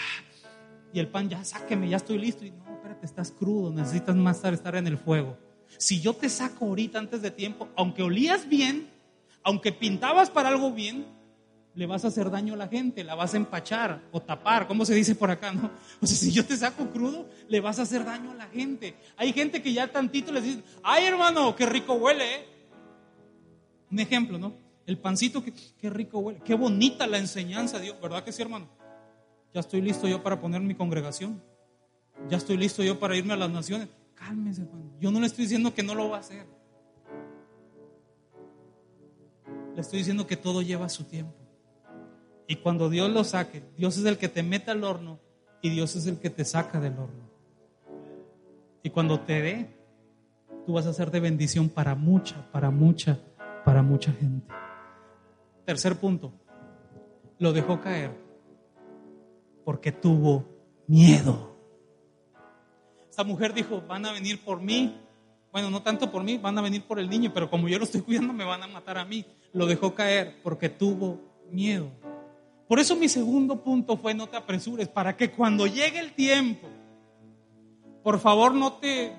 [0.92, 2.44] y el pan, ya sáqueme, ya estoy listo.
[2.44, 5.36] Y no, espérate, estás crudo, necesitas más estar en el fuego.
[5.78, 8.88] Si yo te saco ahorita antes de tiempo, aunque olías bien,
[9.42, 11.06] aunque pintabas para algo bien,
[11.74, 14.84] le vas a hacer daño a la gente, la vas a empachar o tapar, ¿cómo
[14.84, 15.70] se dice por acá, no?
[16.00, 18.94] O sea, si yo te saco crudo, le vas a hacer daño a la gente.
[19.16, 22.48] Hay gente que ya tantito les dice, ay hermano, qué rico huele, ¿eh?
[23.90, 24.54] Un ejemplo, ¿no?
[24.86, 28.68] El pancito, qué, qué rico huele, qué bonita la enseñanza, Dios, ¿verdad que sí, hermano?
[29.52, 31.42] Ya estoy listo yo para poner mi congregación.
[32.28, 33.88] Ya estoy listo yo para irme a las naciones.
[34.14, 34.90] Cálmese, hermano.
[35.00, 36.46] Yo no le estoy diciendo que no lo va a hacer.
[39.74, 41.34] Le estoy diciendo que todo lleva su tiempo.
[42.46, 45.18] Y cuando Dios lo saque, Dios es el que te mete al horno
[45.62, 47.24] y Dios es el que te saca del horno.
[48.82, 49.70] Y cuando te dé,
[50.66, 53.18] tú vas a ser de bendición para mucha, para mucha,
[53.64, 54.46] para mucha gente.
[55.64, 56.32] Tercer punto,
[57.38, 58.10] lo dejó caer
[59.64, 60.44] porque tuvo
[60.86, 61.53] miedo.
[63.14, 64.92] Esta mujer dijo, van a venir por mí.
[65.52, 67.84] Bueno, no tanto por mí, van a venir por el niño, pero como yo lo
[67.84, 69.24] estoy cuidando, me van a matar a mí.
[69.52, 71.88] Lo dejó caer porque tuvo miedo.
[72.66, 76.66] Por eso mi segundo punto fue no te apresures, para que cuando llegue el tiempo,
[78.02, 79.12] por favor no te,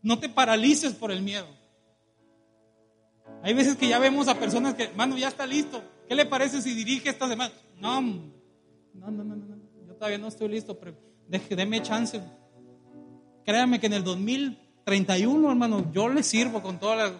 [0.00, 1.48] no te paralices por el miedo.
[3.42, 5.82] Hay veces que ya vemos a personas que, mano, ya está listo.
[6.06, 7.52] ¿Qué le parece si dirige esta semana?
[7.80, 9.56] No, no, no, no, no,
[9.88, 10.94] yo todavía no estoy listo, pero
[11.26, 12.22] déme chance.
[13.44, 17.12] Créame que en el 2031, hermano, yo le sirvo con todas las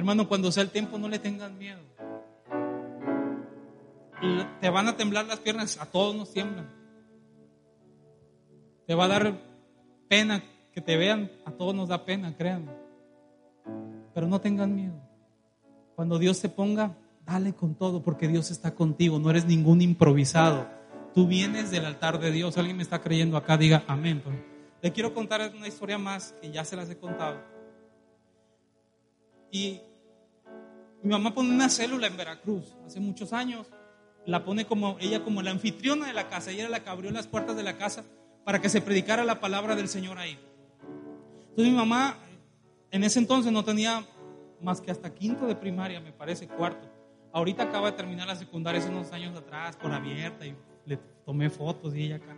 [0.00, 1.80] Hermano, cuando sea el tiempo no le tengan miedo.
[4.60, 6.70] Te van a temblar las piernas, a todos nos tiemblan.
[8.86, 9.38] Te va a dar
[10.08, 12.72] pena que te vean, a todos nos da pena, créanme.
[14.14, 14.98] Pero no tengan miedo.
[15.96, 20.66] Cuando Dios te ponga, dale con todo, porque Dios está contigo, no eres ningún improvisado.
[21.14, 22.56] Tú vienes del altar de Dios.
[22.56, 24.22] Alguien me está creyendo acá, diga amén.
[24.80, 27.40] Le quiero contar una historia más que ya se las he contado.
[29.50, 29.80] Y
[31.02, 33.66] mi mamá pone una célula en Veracruz hace muchos años.
[34.26, 36.50] La pone como ella como la anfitriona de la casa.
[36.50, 38.04] Ella era la que abrió las puertas de la casa
[38.44, 40.38] para que se predicara la palabra del Señor ahí.
[41.50, 42.16] Entonces mi mamá
[42.90, 44.04] en ese entonces no tenía
[44.60, 46.88] más que hasta quinto de primaria, me parece, cuarto.
[47.32, 50.54] Ahorita acaba de terminar la secundaria hace unos años atrás, por abierta, y
[50.86, 52.36] le tomé fotos y ella acá.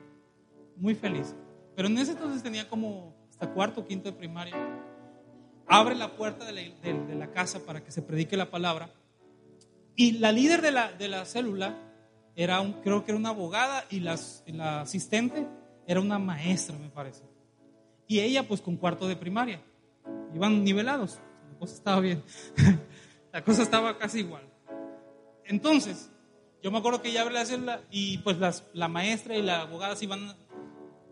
[0.77, 1.35] Muy feliz.
[1.75, 4.57] Pero en ese entonces tenía como hasta cuarto, quinto de primaria
[5.73, 8.91] abre la puerta de la, casa para que se predique la palabra.
[9.97, 11.79] Y la líder de la, de la célula
[12.37, 15.49] era un, creo que era una abogada y la, la asistente
[15.87, 17.23] era una maestra, me parece.
[18.07, 19.63] Y ella pues con cuarto de primaria.
[20.35, 21.21] Iban nivelados.
[21.51, 22.23] La cosa estaba bien.
[23.33, 24.45] la cosa estaba casi igual.
[25.45, 26.12] Entonces,
[26.63, 28.37] yo me acuerdo que ella abre la célula y pues
[28.73, 30.35] la maestra y la abogada se iban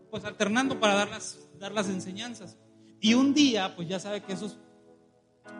[0.09, 2.57] pues alternando para dar las, dar las enseñanzas.
[2.99, 4.57] Y un día, pues ya sabe que esos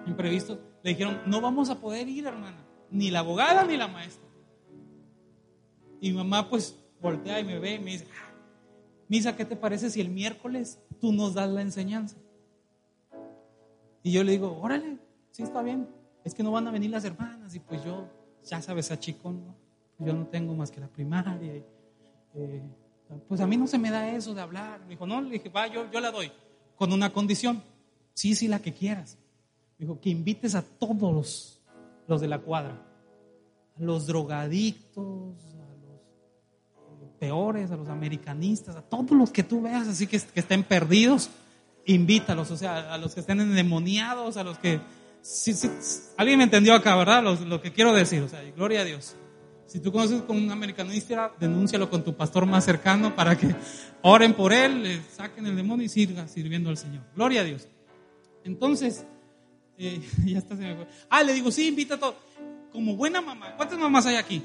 [0.06, 4.27] imprevistos le dijeron, no vamos a poder ir, hermana, ni la abogada ni la maestra.
[5.99, 8.34] Y mamá pues voltea y me ve y me dice, ah,
[9.08, 12.17] Misa, ¿qué te parece si el miércoles tú nos das la enseñanza?
[14.04, 14.97] Y yo le digo, órale,
[15.32, 15.88] sí está bien.
[16.23, 18.08] Es que no van a venir las hermanas y pues yo,
[18.43, 19.56] ya sabes, a chico, ¿no?
[20.06, 21.64] Yo no tengo más que la primaria.
[22.34, 22.62] Eh,
[23.28, 24.82] pues a mí no se me da eso de hablar.
[24.82, 26.32] Me dijo, no, le dije, va, yo, yo la doy
[26.82, 27.62] con una condición.
[28.16, 29.16] Sí, sí, la que quieras.
[29.78, 31.62] Dijo, que invites a todos
[32.08, 32.82] los, de la cuadra.
[33.78, 39.62] A los drogadictos, a los eh, peores, a los americanistas, a todos los que tú
[39.62, 41.30] veas así que, estén perdidos,
[41.86, 42.50] invítalos.
[42.50, 44.82] O sea, a los que estén endemoniados, a los que...
[45.22, 45.70] Sí, sí,
[46.18, 47.22] alguien me entendió acá, ¿verdad?
[47.22, 48.24] Lo, que quiero decir.
[48.24, 49.16] O sea, gloria a Dios.
[49.72, 53.56] Si tú conoces con un americanista, denúncialo con tu pastor más cercano para que
[54.02, 57.04] oren por él, le saquen el demonio y siga sirviendo al Señor.
[57.16, 57.70] Gloria a Dios.
[58.44, 59.06] Entonces,
[59.78, 60.88] eh, ya está, se me fue.
[61.10, 62.15] Ah, le digo, sí, invita a todos.
[62.74, 63.56] Como buena mamá.
[63.56, 64.44] ¿Cuántas mamás hay aquí?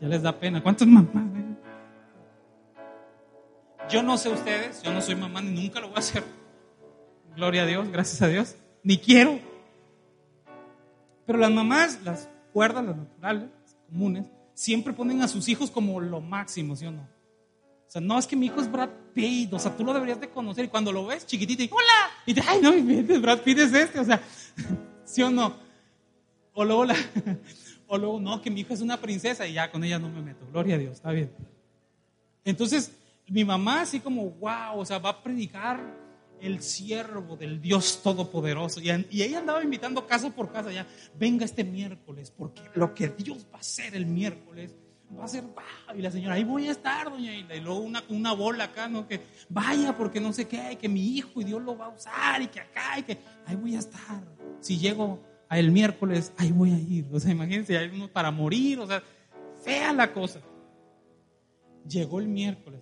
[0.00, 0.60] ya les da pena.
[0.60, 1.14] ¿Cuántas mamás?
[3.88, 6.24] Yo no sé ustedes, yo no soy mamá ni nunca lo voy a hacer.
[7.36, 8.56] Gloria a Dios, gracias a Dios.
[8.82, 9.38] Ni quiero.
[11.26, 13.50] Pero las mamás, las cuerdas, las naturales,
[13.90, 17.02] comunes, siempre ponen a sus hijos como lo máximo, ¿sí o no?
[17.02, 20.18] O sea, no es que mi hijo es Brad Pitt, o sea, tú lo deberías
[20.18, 23.58] de conocer y cuando lo ves chiquitito y hola, y te, ay, no, Brad Pitt
[23.58, 24.22] es este, o sea,
[25.04, 25.54] ¿sí o no?
[26.54, 26.96] O luego, la,
[27.88, 30.22] o luego, no, que mi hijo es una princesa y ya con ella no me
[30.22, 31.30] meto, gloria a Dios, está bien.
[32.42, 32.90] Entonces,
[33.28, 35.78] mi mamá así como, wow, o sea, va a predicar
[36.40, 38.80] el siervo del Dios Todopoderoso.
[38.80, 40.86] Y, y ella andaba invitando casa por casa, ya,
[41.18, 44.74] venga este miércoles, porque lo que Dios va a hacer el miércoles
[45.18, 45.44] va a ser,
[45.94, 48.88] y la señora, ahí voy a estar, doña Hilda, y luego una, una bola acá,
[48.88, 49.06] ¿no?
[49.06, 52.42] Que vaya, porque no sé qué, que mi hijo y Dios lo va a usar,
[52.42, 54.22] y que acá, y que ahí voy a estar.
[54.60, 57.06] Si llego a el miércoles, ahí voy a ir.
[57.12, 59.02] O sea, imagínense, hay uno para morir, o sea,
[59.62, 60.40] fea la cosa.
[61.88, 62.80] Llegó el miércoles.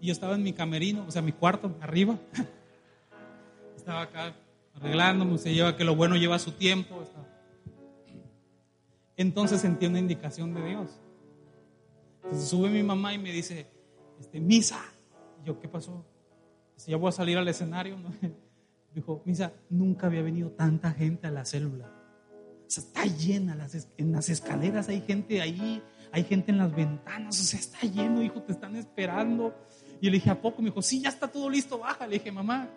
[0.00, 2.18] Y yo estaba en mi camerino, o sea, mi cuarto, arriba.
[3.76, 4.34] Estaba acá
[4.74, 7.02] arreglándome, se lleva que lo bueno lleva su tiempo.
[9.16, 10.90] Entonces sentí una indicación de Dios.
[12.24, 13.66] Entonces sube mi mamá y me dice,
[14.20, 14.80] este, misa.
[15.42, 16.04] Y yo, ¿qué pasó?
[16.76, 17.96] Si ya voy a salir al escenario.
[18.94, 21.92] Dijo, misa, nunca había venido tanta gente a la célula.
[22.66, 25.82] O sea, está llena, las, en las escaleras hay gente ahí,
[26.12, 29.54] hay gente en las ventanas, o sea, está lleno, hijo, te están esperando.
[30.00, 30.62] Y le dije, ¿a poco?
[30.62, 32.06] Me dijo, sí, ya está todo listo, baja.
[32.06, 32.68] Le dije, mamá,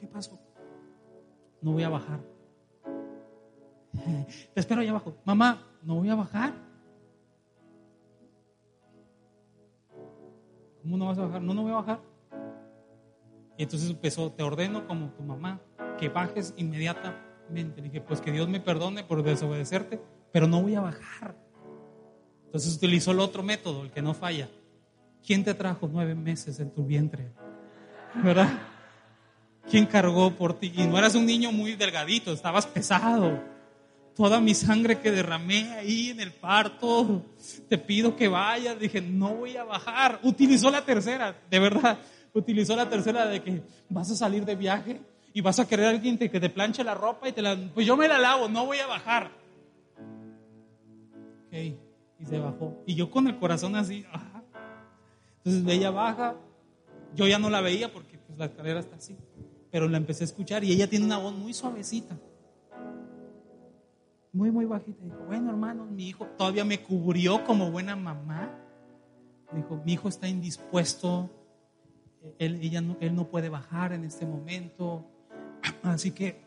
[0.00, 0.38] ¿qué pasó?
[1.60, 2.20] No voy a bajar.
[4.54, 5.16] Te espero allá abajo.
[5.24, 6.54] Mamá, no voy a bajar.
[10.82, 11.42] ¿Cómo no vas a bajar?
[11.42, 12.00] No, no voy a bajar.
[13.58, 15.60] Y entonces empezó, te ordeno como tu mamá,
[15.98, 17.82] que bajes inmediatamente.
[17.82, 20.00] Le dije, pues que Dios me perdone por desobedecerte,
[20.32, 21.34] pero no voy a bajar.
[22.46, 24.48] Entonces utilizó el otro método, el que no falla.
[25.26, 27.30] ¿Quién te trajo nueve meses en tu vientre?
[28.14, 28.48] ¿Verdad?
[29.70, 30.72] ¿Quién cargó por ti?
[30.74, 33.38] Y no eras un niño muy delgadito, estabas pesado.
[34.16, 37.24] Toda mi sangre que derramé ahí en el parto,
[37.68, 38.78] te pido que vayas.
[38.78, 40.18] Dije, no voy a bajar.
[40.22, 41.98] Utilizó la tercera, de verdad.
[42.32, 45.00] Utilizó la tercera de que vas a salir de viaje
[45.32, 47.56] y vas a querer a alguien que te planche la ropa y te la...
[47.74, 49.30] Pues yo me la lavo, no voy a bajar.
[51.46, 52.82] Ok, y se bajó.
[52.86, 54.04] Y yo con el corazón así,
[55.38, 56.36] entonces ella baja,
[57.14, 59.16] yo ya no la veía porque pues, la escalera está así,
[59.70, 62.18] pero la empecé a escuchar y ella tiene una voz muy suavecita,
[64.32, 65.02] muy, muy bajita.
[65.02, 68.54] Dijo, bueno hermano, mi hijo todavía me cubrió como buena mamá.
[69.52, 71.30] Dijo, mi hijo está indispuesto,
[72.38, 75.06] él, ella no, él no puede bajar en este momento,
[75.82, 76.42] así que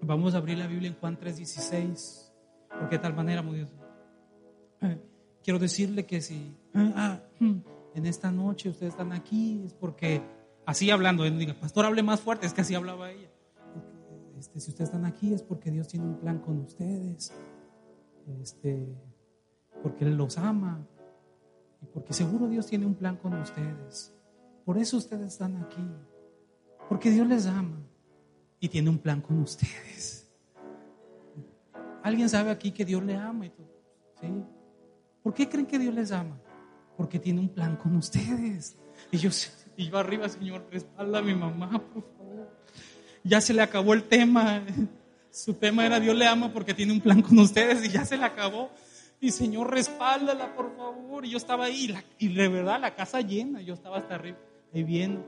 [0.00, 2.32] vamos a abrir la Biblia en Juan 3:16,
[2.80, 3.70] porque de tal manera, muy Dios.
[5.44, 6.54] Quiero decirle que si...
[6.74, 7.58] Ah, hmm,
[7.94, 10.22] en esta noche ustedes están aquí, es porque,
[10.66, 13.28] así hablando, él diga, pastor, hable más fuerte, es que así hablaba ella.
[14.38, 17.32] Este, si ustedes están aquí es porque Dios tiene un plan con ustedes,
[18.40, 18.88] este,
[19.82, 20.84] porque Él los ama
[21.80, 24.12] y porque seguro Dios tiene un plan con ustedes.
[24.64, 25.86] Por eso ustedes están aquí,
[26.88, 27.78] porque Dios les ama
[28.58, 30.28] y tiene un plan con ustedes.
[32.02, 33.46] ¿Alguien sabe aquí que Dios le ama?
[33.46, 33.52] Y
[34.20, 34.44] ¿sí?
[35.22, 36.36] ¿Por qué creen que Dios les ama?
[36.96, 38.76] Porque tiene un plan con ustedes.
[39.10, 39.30] Y yo,
[39.76, 42.50] y yo arriba, Señor, respalda a mi mamá, por favor.
[43.24, 44.62] Ya se le acabó el tema.
[45.30, 48.16] Su tema era Dios le ama porque tiene un plan con ustedes y ya se
[48.16, 48.70] le acabó.
[49.20, 51.24] Y Señor, respáldala, por favor.
[51.24, 53.60] Y yo estaba ahí y de verdad la casa llena.
[53.60, 54.38] Yo estaba hasta arriba,
[54.74, 55.24] ahí viendo.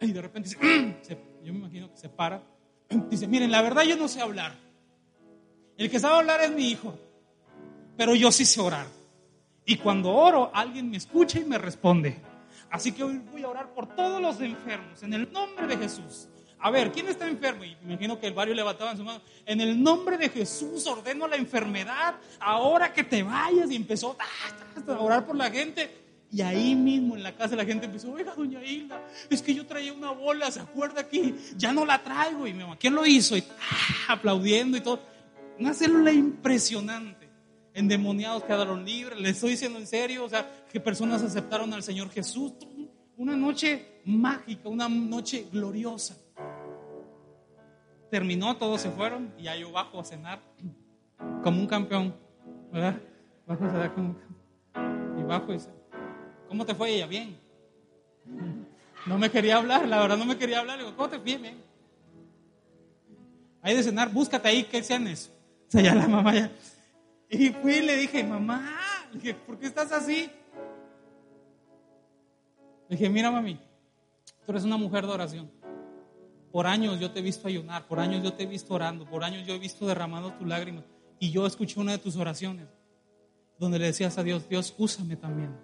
[0.00, 0.58] Y de repente dice,
[1.44, 2.42] yo me imagino que se para.
[3.10, 4.54] Dice, miren, la verdad yo no sé hablar.
[5.76, 6.96] El que sabe hablar es mi hijo.
[7.96, 8.86] Pero yo sí sé orar.
[9.66, 12.20] Y cuando oro, alguien me escucha y me responde.
[12.70, 16.28] Así que hoy voy a orar por todos los enfermos, en el nombre de Jesús.
[16.58, 17.62] A ver, ¿quién está enfermo?
[17.62, 19.20] Y me imagino que el barrio levantaba en su mano.
[19.44, 22.14] En el nombre de Jesús ordeno la enfermedad.
[22.40, 23.70] Ahora que te vayas.
[23.70, 24.16] Y empezó
[24.86, 26.04] a orar por la gente.
[26.32, 29.00] Y ahí mismo en la casa la gente empezó, oiga, doña Hilda,
[29.30, 31.34] es que yo traía una bola, ¿se acuerda aquí?
[31.56, 32.46] Ya no la traigo.
[32.46, 33.36] Y mi mamá, ¿quién lo hizo?
[33.36, 33.44] Y
[34.08, 35.00] aplaudiendo y todo.
[35.58, 37.23] Una célula impresionante
[37.74, 39.20] endemoniados quedaron libres.
[39.20, 42.52] Les estoy diciendo en serio, o sea, que personas aceptaron al Señor Jesús.
[43.16, 46.16] Una noche mágica, una noche gloriosa.
[48.10, 50.40] Terminó, todos se fueron y ya yo bajo a cenar
[51.42, 52.14] como un campeón,
[52.72, 52.96] ¿verdad?
[53.46, 55.70] Bajo a cenar como un Y bajo y dice,
[56.48, 57.06] ¿cómo te fue ella?
[57.06, 57.36] Bien.
[59.06, 60.78] No me quería hablar, la verdad no me quería hablar.
[60.78, 61.36] Le digo, ¿cómo te fue?
[61.36, 61.56] Bien.
[63.62, 65.30] Hay de cenar, búscate ahí que cenes.
[65.68, 66.50] O sea, ya la mamá ya,
[67.30, 68.78] y fui y le dije, mamá,
[69.12, 70.30] dije, ¿por qué estás así?
[72.88, 73.58] Le dije, mira mami,
[74.44, 75.50] tú eres una mujer de oración.
[76.52, 79.24] Por años yo te he visto ayunar, por años yo te he visto orando, por
[79.24, 80.84] años yo he visto derramando tus lágrimas.
[81.18, 82.68] Y yo escuché una de tus oraciones
[83.58, 85.56] donde le decías a Dios, Dios, úsame también.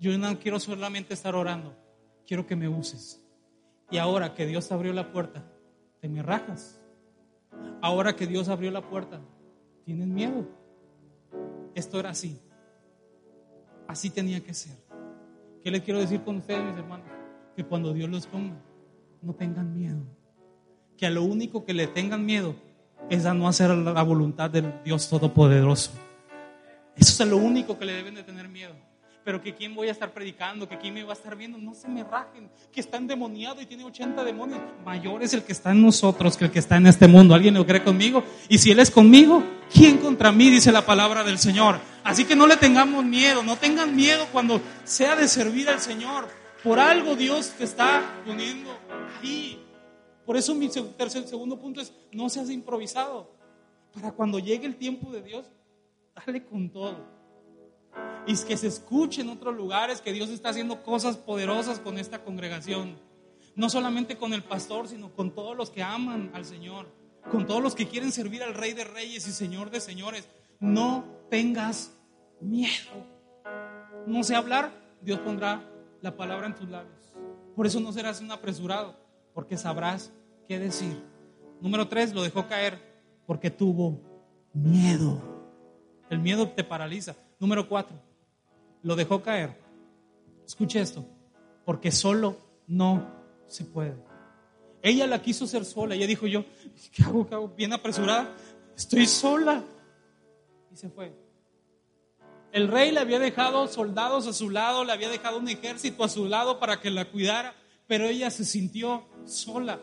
[0.00, 1.76] Yo no quiero solamente estar orando,
[2.26, 3.22] quiero que me uses.
[3.90, 5.44] Y ahora que Dios abrió la puerta,
[6.00, 6.80] te me rajas.
[7.80, 9.20] Ahora que Dios abrió la puerta,
[9.84, 10.46] tienes miedo.
[11.76, 12.40] Esto era así.
[13.86, 14.74] Así tenía que ser.
[15.62, 17.06] ¿Qué les quiero decir con ustedes, mis hermanos?
[17.54, 18.56] Que cuando Dios los ponga,
[19.20, 20.00] no tengan miedo.
[20.96, 22.54] Que a lo único que le tengan miedo
[23.10, 25.90] es a no hacer la voluntad del Dios Todopoderoso.
[26.96, 28.74] Eso es lo único que le deben de tener miedo.
[29.26, 31.74] Pero que quién voy a estar predicando, que quién me va a estar viendo, no
[31.74, 32.48] se me rajen.
[32.70, 34.60] Que está endemoniado y tiene 80 demonios.
[34.84, 37.34] Mayor es el que está en nosotros que el que está en este mundo.
[37.34, 38.22] ¿Alguien lo cree conmigo?
[38.48, 39.42] Y si Él es conmigo,
[39.74, 40.48] ¿quién contra mí?
[40.48, 41.80] Dice la palabra del Señor.
[42.04, 46.28] Así que no le tengamos miedo, no tengan miedo cuando sea de servir al Señor.
[46.62, 48.78] Por algo Dios te está poniendo
[49.20, 49.60] ahí.
[50.24, 53.28] Por eso mi tercer, segundo punto es, no seas improvisado.
[53.92, 55.46] Para cuando llegue el tiempo de Dios,
[56.14, 57.15] dale con todo.
[58.26, 62.24] Y que se escuche en otros lugares que Dios está haciendo cosas poderosas con esta
[62.24, 62.98] congregación.
[63.54, 66.86] No solamente con el pastor, sino con todos los que aman al Señor.
[67.30, 70.28] Con todos los que quieren servir al Rey de Reyes y Señor de Señores.
[70.58, 71.92] No tengas
[72.40, 73.06] miedo.
[74.06, 75.68] No sé hablar, Dios pondrá
[76.00, 77.12] la palabra en tus labios.
[77.54, 78.94] Por eso no serás un apresurado,
[79.34, 80.12] porque sabrás
[80.46, 81.02] qué decir.
[81.60, 82.78] Número tres, lo dejó caer
[83.26, 84.00] porque tuvo
[84.52, 85.20] miedo.
[86.10, 87.16] El miedo te paraliza.
[87.38, 87.96] Número cuatro,
[88.82, 89.56] lo dejó caer.
[90.46, 91.04] Escuche esto,
[91.64, 93.10] porque solo no
[93.46, 93.96] se puede.
[94.82, 95.94] Ella la quiso ser sola.
[95.94, 96.44] Ella dijo yo,
[96.92, 97.26] ¿qué hago?
[97.26, 97.48] ¿Qué hago?
[97.48, 98.36] Bien apresurada.
[98.76, 99.64] Estoy sola.
[100.72, 101.12] Y se fue.
[102.52, 106.08] El rey le había dejado soldados a su lado, le había dejado un ejército a
[106.08, 107.54] su lado para que la cuidara,
[107.86, 109.80] pero ella se sintió sola.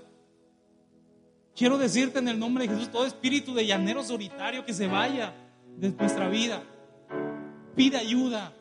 [1.56, 5.36] Quiero decirte en el nombre de Jesús, todo espíritu de llanero solitario que se vaya
[5.78, 6.64] de nuestra vida.
[7.76, 8.54] Pide ayuda.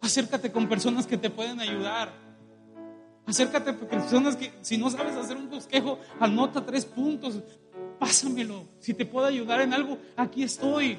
[0.00, 2.12] Acércate con personas que te pueden ayudar.
[3.26, 7.40] Acércate con personas que, si no sabes hacer un bosquejo, anota tres puntos.
[7.98, 8.64] Pásamelo.
[8.78, 10.98] Si te puedo ayudar en algo, aquí estoy.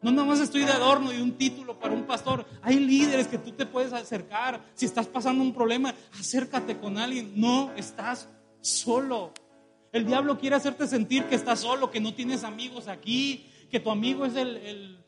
[0.00, 2.46] No nada más estoy de adorno y un título para un pastor.
[2.62, 4.60] Hay líderes que tú te puedes acercar.
[4.74, 7.32] Si estás pasando un problema, acércate con alguien.
[7.36, 8.28] No estás
[8.60, 9.32] solo.
[9.92, 13.90] El diablo quiere hacerte sentir que estás solo, que no tienes amigos aquí, que tu
[13.90, 14.98] amigo es el, el,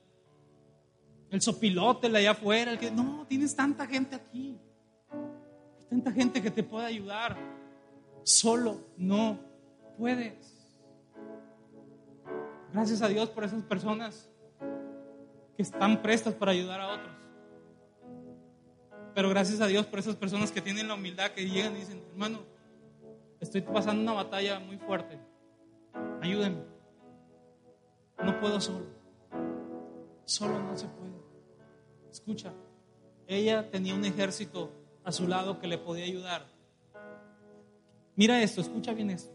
[1.31, 2.73] el sopilote de allá afuera.
[2.73, 4.59] El que, no, tienes tanta gente aquí.
[5.89, 7.37] Tanta gente que te puede ayudar.
[8.23, 9.39] Solo no
[9.97, 10.57] puedes.
[12.73, 14.31] Gracias a Dios por esas personas
[15.61, 17.15] están prestas para ayudar a otros.
[19.15, 22.03] Pero gracias a Dios por esas personas que tienen la humildad, que llegan y dicen,
[22.13, 22.41] hermano,
[23.41, 25.19] estoy pasando una batalla muy fuerte,
[26.23, 26.63] ayúdenme.
[28.25, 28.87] No puedo solo,
[30.25, 31.20] solo no se puede.
[32.11, 32.53] Escucha,
[33.27, 34.71] ella tenía un ejército
[35.05, 36.47] a su lado que le podía ayudar.
[38.17, 39.33] Mira esto, escucha bien esto.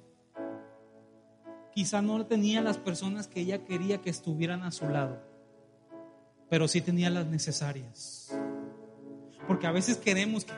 [1.73, 5.35] Quizá no tenía las personas que ella quería que estuvieran a su lado
[6.49, 8.33] pero sí tenía las necesarias.
[9.47, 10.53] Porque a veces queremos que,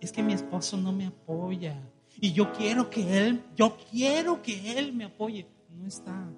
[0.00, 1.80] es que mi esposo no me apoya
[2.20, 5.46] y yo quiero que él, yo quiero que él me apoye.
[5.70, 6.28] No está,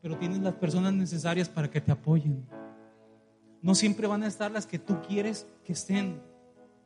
[0.00, 2.46] pero tienes las personas necesarias para que te apoyen.
[3.62, 6.22] No siempre van a estar las que tú quieres que estén,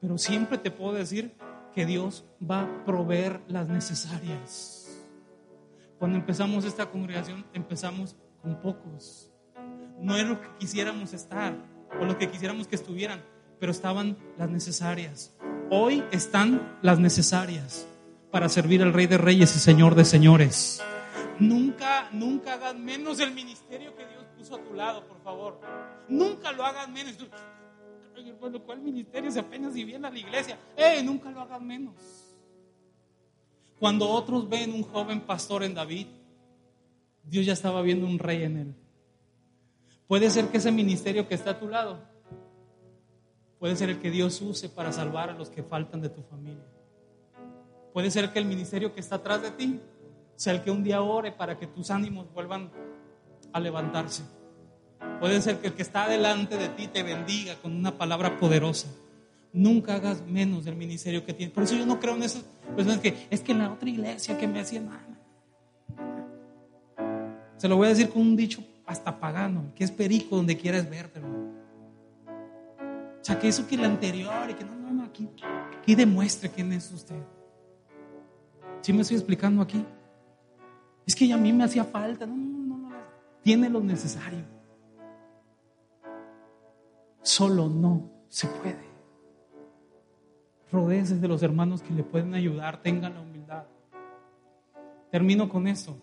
[0.00, 1.34] pero siempre te puedo decir
[1.74, 5.04] que Dios va a proveer las necesarias.
[5.98, 9.32] Cuando empezamos esta congregación, empezamos con pocos
[10.02, 11.54] no es lo que quisiéramos estar
[12.00, 13.22] o lo que quisiéramos que estuvieran,
[13.60, 15.32] pero estaban las necesarias.
[15.70, 17.86] Hoy están las necesarias
[18.32, 20.82] para servir al Rey de Reyes y Señor de Señores.
[21.38, 25.60] Nunca, nunca hagan menos el ministerio que Dios puso a tu lado, por favor.
[26.08, 27.16] Nunca lo hagan menos.
[28.40, 29.30] Bueno, ¿cuál ministerio?
[29.30, 30.58] Si apenas si viene a la iglesia.
[30.76, 31.00] ¡Eh!
[31.02, 31.94] Nunca lo hagan menos.
[33.78, 36.08] Cuando otros ven un joven pastor en David,
[37.22, 38.74] Dios ya estaba viendo un rey en él.
[40.08, 42.00] Puede ser que ese ministerio que está a tu lado
[43.60, 46.66] puede ser el que Dios use para salvar a los que faltan de tu familia.
[47.92, 49.80] Puede ser que el ministerio que está atrás de ti
[50.34, 52.72] sea el que un día ore para que tus ánimos vuelvan
[53.52, 54.22] a levantarse.
[55.20, 58.88] Puede ser que el que está delante de ti te bendiga con una palabra poderosa.
[59.52, 61.54] Nunca hagas menos del ministerio que tienes.
[61.54, 62.44] Por eso yo no creo en esas
[62.74, 65.06] personas que es que en la otra iglesia que me hacían nada.
[67.58, 70.88] Se lo voy a decir con un dicho hasta pagano, que es perico donde quieras
[70.90, 75.28] verte, O sea, que eso que el anterior y que no, no, no, aquí,
[75.78, 77.22] aquí demuestre quién es usted.
[78.80, 79.84] ¿Sí me estoy explicando aquí?
[81.06, 82.34] Es que a mí me hacía falta, no,
[83.42, 84.44] tiene lo necesario.
[87.22, 88.92] Solo no se puede.
[90.70, 93.64] Rodéese de los hermanos que le pueden ayudar, tengan la humildad.
[95.10, 95.96] Termino con esto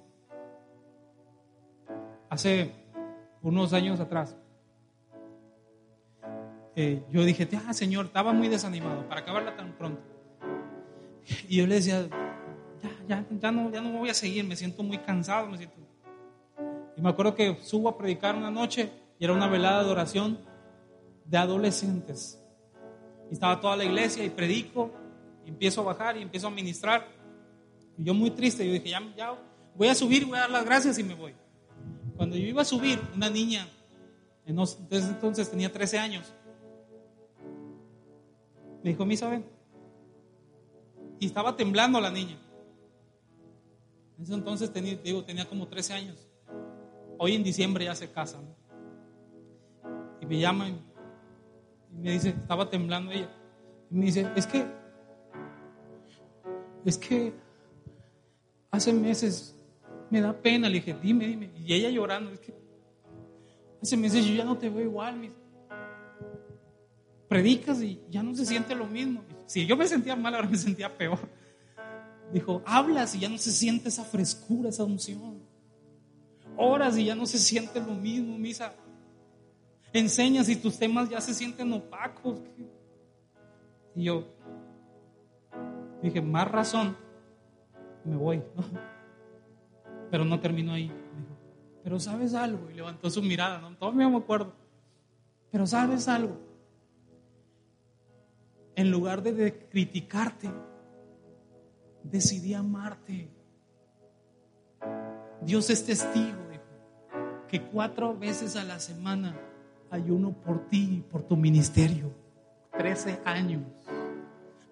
[2.29, 2.71] hace
[3.41, 4.37] unos años atrás,
[6.75, 10.01] eh, yo dije, ah, Señor, estaba muy desanimado para acabarla tan pronto.
[11.49, 12.07] Y yo le decía,
[13.07, 15.75] ya, ya, no, ya no voy a seguir, me siento muy cansado, me siento...
[16.99, 20.37] Y me acuerdo que subo a predicar una noche y era una velada de oración
[21.23, 22.43] de adolescentes.
[23.31, 24.91] Y estaba toda la iglesia y predico,
[25.45, 27.07] y empiezo a bajar y empiezo a ministrar.
[27.97, 29.33] Y yo muy triste, yo dije, ya, ya
[29.77, 31.33] voy a subir, voy a dar las gracias y me voy.
[32.17, 33.65] Cuando yo iba a subir, una niña,
[34.45, 36.33] entonces, entonces tenía 13 años,
[38.83, 39.45] me dijo, Misa, ven.
[41.17, 42.37] Y estaba temblando la niña.
[44.17, 44.69] En ese entonces
[45.01, 46.28] digo, tenía como 13 años.
[47.21, 48.41] Hoy en diciembre ya se casan.
[50.21, 50.79] Y me llaman
[51.91, 53.29] y me dice, estaba temblando ella.
[53.91, 54.65] Y me dice, es que,
[56.85, 57.33] es que
[58.71, 59.53] hace meses
[60.09, 60.69] me da pena.
[60.69, 61.51] Le dije, dime, dime.
[61.57, 62.53] Y ella llorando, es que
[63.81, 65.29] hace meses yo ya no te veo igual.
[67.27, 69.23] predicas y ya no se siente lo mismo.
[69.45, 71.19] Si yo me sentía mal, ahora me sentía peor.
[72.31, 75.48] Dijo, hablas y ya no se siente esa frescura, esa unción.
[76.61, 78.73] Oras y ya no se siente lo mismo, misa.
[79.93, 82.41] Enseñas y tus temas ya se sienten opacos.
[83.95, 84.25] Y yo
[86.03, 86.97] dije, más razón,
[88.03, 88.43] me voy.
[90.11, 90.91] Pero no terminó ahí.
[91.81, 92.69] Pero sabes algo.
[92.69, 93.73] Y levantó su mirada, ¿no?
[93.77, 94.51] Todavía me acuerdo.
[95.51, 96.37] Pero sabes algo.
[98.75, 100.49] En lugar de criticarte,
[102.03, 103.29] decidí amarte.
[105.41, 106.48] Dios es testigo,
[107.49, 109.35] que cuatro veces a la semana
[109.89, 112.13] ayuno por ti, y por tu ministerio.
[112.77, 113.63] Trece años,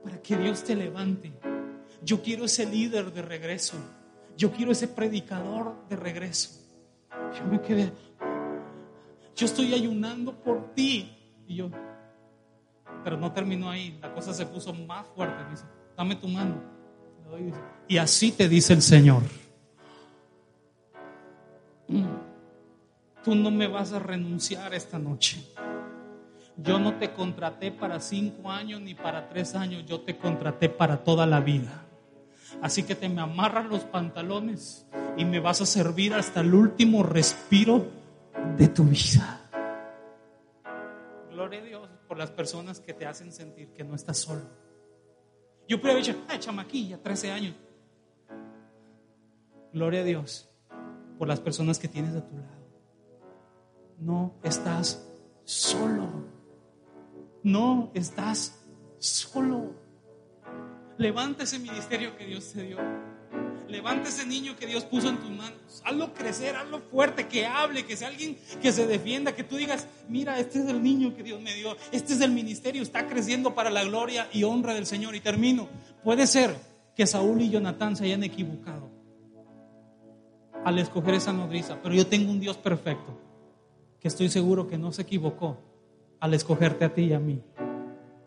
[0.04, 1.34] para que Dios te levante.
[2.04, 3.76] Yo quiero ese líder de regreso.
[4.38, 6.62] Yo quiero ese predicador de regreso.
[7.38, 7.92] Yo me quedé,
[9.38, 11.14] yo estoy ayunando por ti.
[11.48, 11.70] Y yo,
[13.04, 13.98] pero no terminó ahí.
[14.02, 15.44] La cosa se puso más fuerte.
[15.44, 15.66] Me dice,
[15.96, 16.56] dame tu mano.
[17.88, 19.24] Y así te dice el Señor.
[23.28, 25.46] Tú no me vas a renunciar esta noche.
[26.56, 31.04] Yo no te contraté para cinco años ni para tres años, yo te contraté para
[31.04, 31.84] toda la vida.
[32.62, 37.04] Así que te me amarras los pantalones y me vas a servir hasta el último
[37.04, 37.88] respiro
[38.58, 39.42] de tu vida.
[41.30, 44.46] Gloria a Dios por las personas que te hacen sentir que no estás solo.
[45.68, 47.56] Yo pude haber dicho, ay, chamaquilla, 13 años.
[49.74, 50.50] Gloria a Dios
[51.20, 52.67] por las personas que tienes a tu lado.
[54.00, 55.08] No estás
[55.44, 56.08] solo.
[57.42, 58.60] No estás
[59.00, 59.74] solo.
[60.98, 62.78] Levanta ese ministerio que Dios te dio.
[63.68, 65.82] Levanta ese niño que Dios puso en tus manos.
[65.84, 69.88] Hazlo crecer, hazlo fuerte, que hable, que sea alguien que se defienda, que tú digas,
[70.08, 73.56] mira, este es el niño que Dios me dio, este es el ministerio, está creciendo
[73.56, 75.16] para la gloria y honra del Señor.
[75.16, 75.68] Y termino.
[76.04, 76.56] Puede ser
[76.96, 78.90] que Saúl y Jonatán se hayan equivocado
[80.64, 83.27] al escoger esa nodriza, pero yo tengo un Dios perfecto
[84.00, 85.58] que estoy seguro que no se equivocó
[86.20, 87.42] al escogerte a ti y a mí,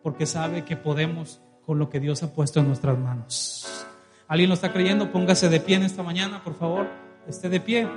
[0.03, 3.85] porque sabe que podemos con lo que Dios ha puesto en nuestras manos.
[4.27, 5.11] ¿Alguien lo está creyendo?
[5.11, 6.87] Póngase de pie en esta mañana, por favor.
[7.27, 7.87] Esté de pie.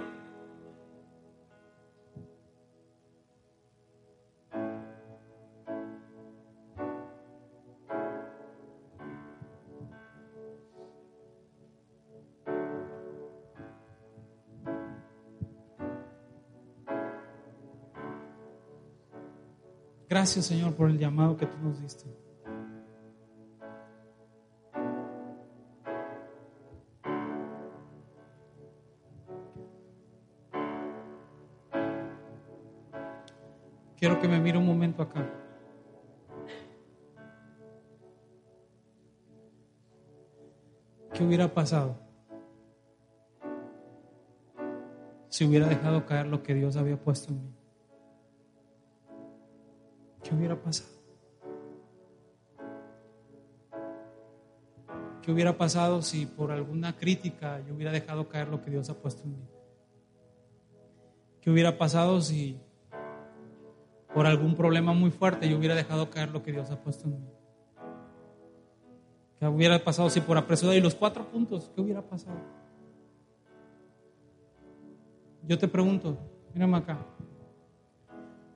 [20.15, 22.05] Gracias Señor por el llamado que tú nos diste.
[33.97, 35.29] Quiero que me mire un momento acá.
[41.13, 41.99] ¿Qué hubiera pasado
[45.29, 47.64] si hubiera dejado caer lo que Dios había puesto en mí?
[50.25, 50.91] ¿Qué hubiera pasado?
[55.23, 58.95] ¿Qué hubiera pasado si por alguna crítica yo hubiera dejado caer lo que Dios ha
[58.95, 59.49] puesto en mí?
[61.41, 62.59] ¿Qué hubiera pasado si
[64.15, 67.21] por algún problema muy fuerte yo hubiera dejado caer lo que Dios ha puesto en
[67.21, 67.29] mí.
[69.41, 72.39] ¿Qué hubiera pasado si por apresura y los cuatro puntos, qué hubiera pasado?
[75.43, 76.17] Yo te pregunto,
[76.55, 77.05] mírame acá,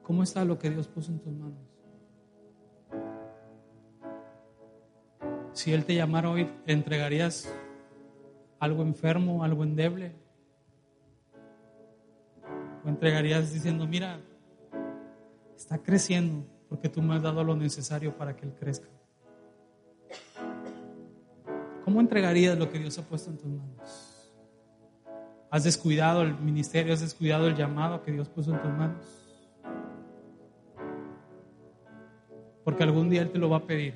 [0.08, 1.60] ¿cómo está lo que Dios puso en tus manos?
[5.52, 7.46] Si Él te llamara hoy, ¿te entregarías
[8.58, 10.12] algo enfermo, algo endeble?
[12.86, 14.18] ¿O entregarías diciendo, mira,
[15.54, 18.88] está creciendo porque tú me has dado lo necesario para que Él crezca.
[21.84, 24.32] ¿Cómo entregarías lo que Dios ha puesto en tus manos?
[25.50, 26.94] ¿Has descuidado el ministerio?
[26.94, 29.17] ¿Has descuidado el llamado que Dios puso en tus manos?
[32.68, 33.94] Porque algún día Él te lo va a pedir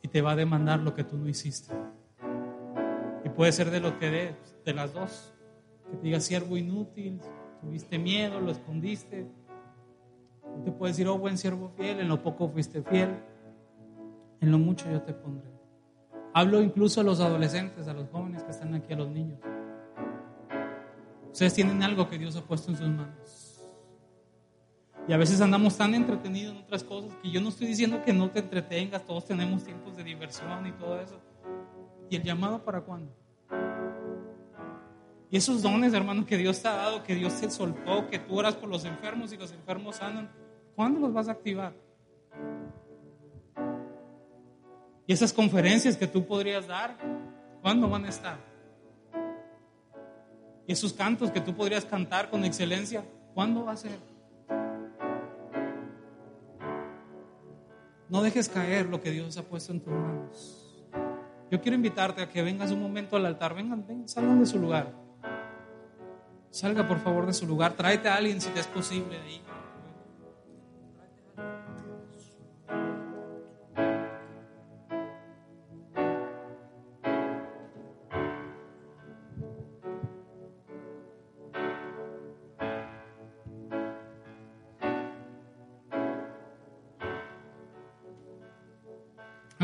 [0.00, 1.74] y te va a demandar lo que tú no hiciste.
[3.22, 4.34] Y puede ser de lo que de,
[4.64, 5.34] de las dos.
[5.90, 7.20] Que te diga siervo inútil,
[7.60, 9.26] tuviste miedo, lo escondiste.
[10.64, 13.10] te puede decir, oh buen siervo fiel, en lo poco fuiste fiel,
[14.40, 15.50] en lo mucho yo te pondré.
[16.32, 19.38] Hablo incluso a los adolescentes, a los jóvenes que están aquí, a los niños.
[21.30, 23.43] Ustedes tienen algo que Dios ha puesto en sus manos.
[25.06, 28.12] Y a veces andamos tan entretenidos en otras cosas que yo no estoy diciendo que
[28.12, 31.20] no te entretengas, todos tenemos tiempos de diversión y todo eso.
[32.08, 33.12] ¿Y el llamado para cuándo?
[35.30, 38.38] Y esos dones, hermano, que Dios te ha dado, que Dios te soltó, que tú
[38.38, 40.30] oras por los enfermos y los enfermos sanan,
[40.74, 41.74] ¿cuándo los vas a activar?
[45.06, 46.96] Y esas conferencias que tú podrías dar,
[47.60, 48.38] ¿cuándo van a estar?
[50.66, 54.13] Y esos cantos que tú podrías cantar con excelencia, ¿cuándo va a ser?
[58.08, 60.64] No dejes caer lo que Dios ha puesto en tus manos.
[61.50, 63.54] Yo quiero invitarte a que vengas un momento al altar.
[63.54, 64.92] Vengan, salgan de su lugar.
[66.50, 67.72] Salga por favor de su lugar.
[67.74, 69.32] Tráete a alguien si te es posible de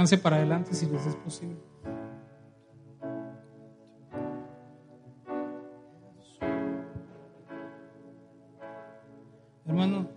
[0.01, 0.16] ahí.
[0.16, 1.57] para adelante si les es posible.
[9.66, 10.09] Hermano,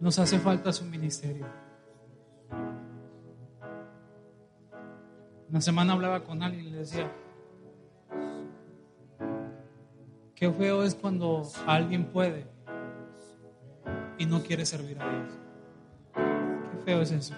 [0.00, 1.46] nos hace falta su ministerio.
[5.48, 7.12] Una semana hablaba con alguien y le decía,
[10.34, 12.46] qué feo es cuando alguien puede
[14.18, 15.43] y no quiere servir a Dios
[16.84, 17.34] feo es eso.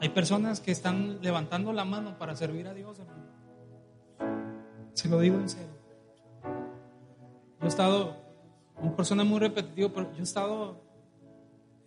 [0.00, 3.24] Hay personas que están levantando la mano para servir a Dios, hermano.
[4.92, 5.74] Se lo digo en serio.
[6.42, 8.16] Yo he estado,
[8.80, 10.82] una persona muy repetitiva, pero yo he estado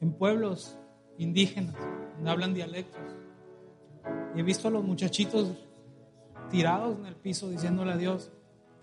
[0.01, 0.77] en pueblos
[1.17, 1.75] indígenas
[2.15, 3.01] donde hablan dialectos.
[4.35, 5.51] Y he visto a los muchachitos
[6.49, 8.31] tirados en el piso diciéndole a Dios,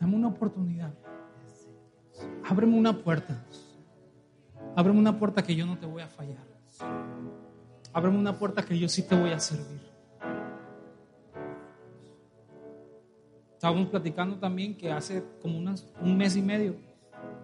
[0.01, 0.95] dame una oportunidad.
[2.45, 3.45] Ábreme una puerta.
[4.77, 6.45] Ábreme una puerta que yo no te voy a fallar.
[7.93, 9.81] Ábreme una puerta que yo sí te voy a servir.
[13.53, 16.77] Estábamos platicando también que hace como un mes y medio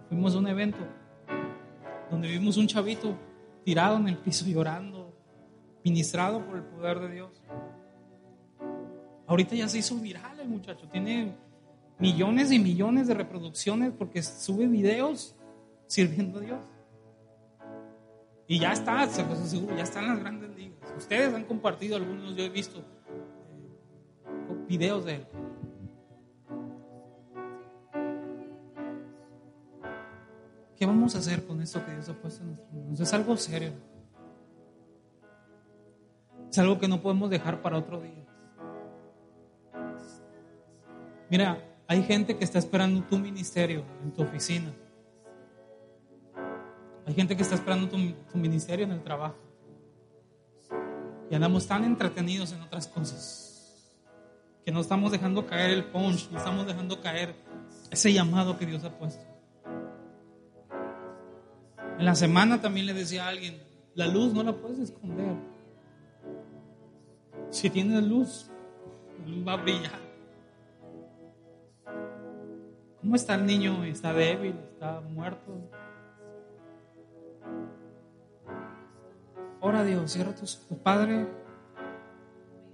[0.08, 0.78] fuimos a un evento
[2.10, 3.16] donde vimos un chavito
[3.64, 5.14] tirado en el piso llorando,
[5.84, 7.42] ministrado por el poder de Dios.
[9.28, 11.32] Ahorita ya se hizo viral el muchacho, tiene
[12.00, 15.36] millones y millones de reproducciones porque sube videos
[15.86, 16.60] sirviendo a Dios.
[18.50, 20.76] Y ya está, se los aseguro, ya están las grandes ligas.
[20.98, 22.82] Ustedes han compartido algunos, yo he visto eh,
[24.66, 25.26] videos de él.
[30.76, 32.98] ¿Qué vamos a hacer con esto que Dios ha puesto en nuestros manos?
[32.98, 33.72] Es algo serio.
[36.50, 38.26] Es algo que no podemos dejar para otro día.
[41.30, 44.72] Mira, hay gente que está esperando tu ministerio en tu oficina.
[47.10, 49.34] Hay gente que está esperando tu, ministerio en el trabajo.
[51.28, 53.84] Y andamos tan entretenidos en otras cosas
[54.64, 57.34] que no estamos dejando caer el punch, no estamos dejando caer
[57.90, 59.24] ese llamado que Dios ha puesto.
[61.98, 63.60] En la semana también le decía a alguien,
[63.96, 65.34] la luz no la puedes esconder.
[67.50, 68.48] Si tienes luz,
[69.26, 69.98] luz va a brillar.
[73.00, 73.82] ¿Cómo está el niño?
[73.82, 74.54] ¿Está débil?
[74.74, 75.79] ¿Está muerto?
[79.60, 81.26] Ora a Dios, cierra tus ojos, Padre,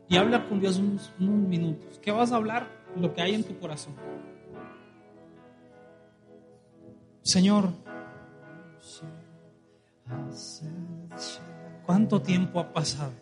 [0.08, 1.98] y habla con Dios unos, unos minutos.
[2.00, 2.68] ¿Qué vas a hablar?
[2.96, 3.94] Lo que hay en tu corazón.
[7.22, 7.70] Señor,
[11.84, 13.12] ¿cuánto tiempo ha pasado?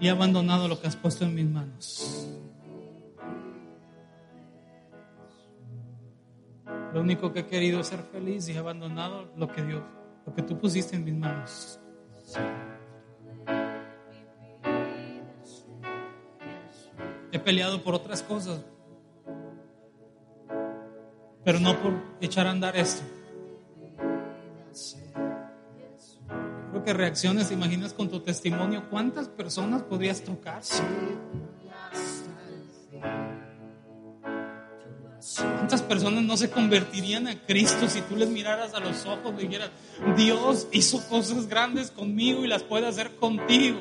[0.00, 2.26] Y he abandonado lo que has puesto en mis manos.
[6.92, 9.82] Lo único que he querido es ser feliz y he abandonado lo que Dios,
[10.26, 11.80] lo que tú pusiste en mis manos.
[17.32, 18.60] He peleado por otras cosas.
[21.44, 23.02] pero no por echar a andar esto.
[26.70, 30.62] Creo que reacciones, ¿te imaginas con tu testimonio cuántas personas podrías tocar?
[35.90, 39.72] Personas no se convertirían a Cristo si tú les miraras a los ojos y dijeras,
[40.16, 43.80] Dios hizo cosas grandes conmigo y las puede hacer contigo?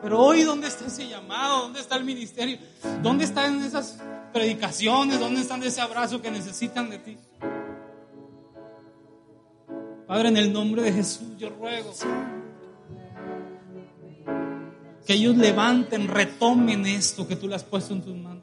[0.00, 1.62] Pero hoy, ¿dónde está ese llamado?
[1.62, 2.58] ¿Dónde está el ministerio?
[3.02, 3.98] ¿Dónde están esas
[4.32, 5.18] predicaciones?
[5.18, 7.18] ¿Dónde están ese abrazo que necesitan de ti?
[10.06, 11.92] Padre, en el nombre de Jesús, yo ruego
[15.04, 18.39] que ellos levanten, retomen esto que tú le has puesto en tus manos.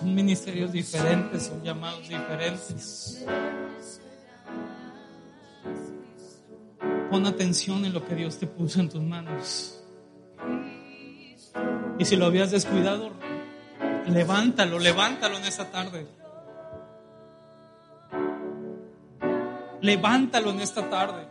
[0.00, 3.22] Son ministerios diferentes, son llamados diferentes.
[7.10, 9.78] Pon atención en lo que Dios te puso en tus manos.
[11.98, 13.12] Y si lo habías descuidado,
[14.06, 16.06] levántalo, levántalo en esta tarde.
[19.82, 21.28] Levántalo en esta tarde.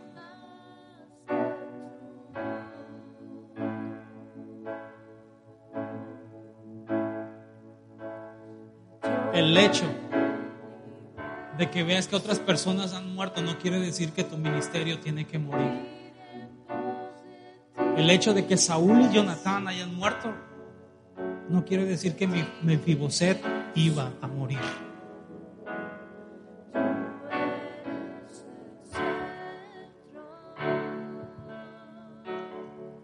[9.50, 9.84] El hecho
[11.58, 15.26] de que veas que otras personas han muerto no quiere decir que tu ministerio tiene
[15.26, 15.72] que morir.
[17.96, 20.32] El hecho de que Saúl y Jonatán hayan muerto
[21.48, 23.42] no quiere decir que mi Mefiboset
[23.74, 24.60] iba a morir.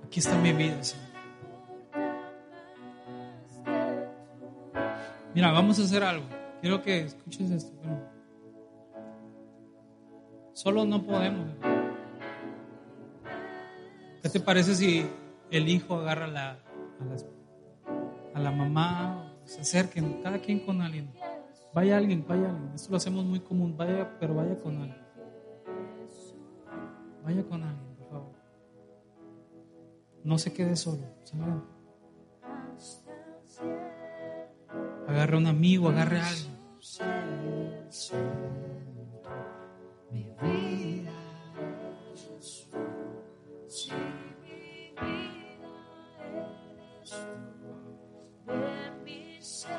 [0.04, 1.06] Aquí está mi vida, Señor.
[5.34, 6.35] Mira, vamos a hacer algo.
[6.60, 7.72] Quiero que escuches esto.
[10.52, 11.48] Solo no podemos.
[14.22, 15.06] ¿Qué te parece si
[15.50, 16.58] el hijo agarra la,
[18.34, 19.34] a, la, mamá?
[19.44, 21.12] Se acerquen, cada quien con alguien.
[21.74, 22.72] Vaya alguien, vaya alguien.
[22.74, 23.76] Esto lo hacemos muy común.
[23.76, 25.06] Vaya, pero vaya con alguien.
[27.22, 28.34] Vaya con alguien, por favor.
[30.24, 31.04] No se quede solo.
[35.16, 36.52] Agarre a un amigo, agarre a alguien.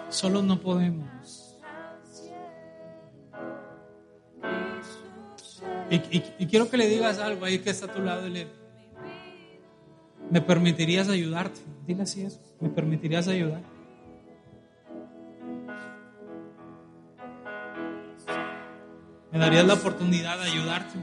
[0.09, 1.07] Solo no podemos.
[5.91, 5.99] Y,
[6.47, 8.47] quiero que le digas algo ahí que está a tu lado y le,
[10.31, 11.61] ¿me permitirías ayudarte?
[11.85, 13.76] Dile así eso, ¿me permitirías ayudar?
[19.32, 20.99] ¿Me darías la oportunidad de ayudarte?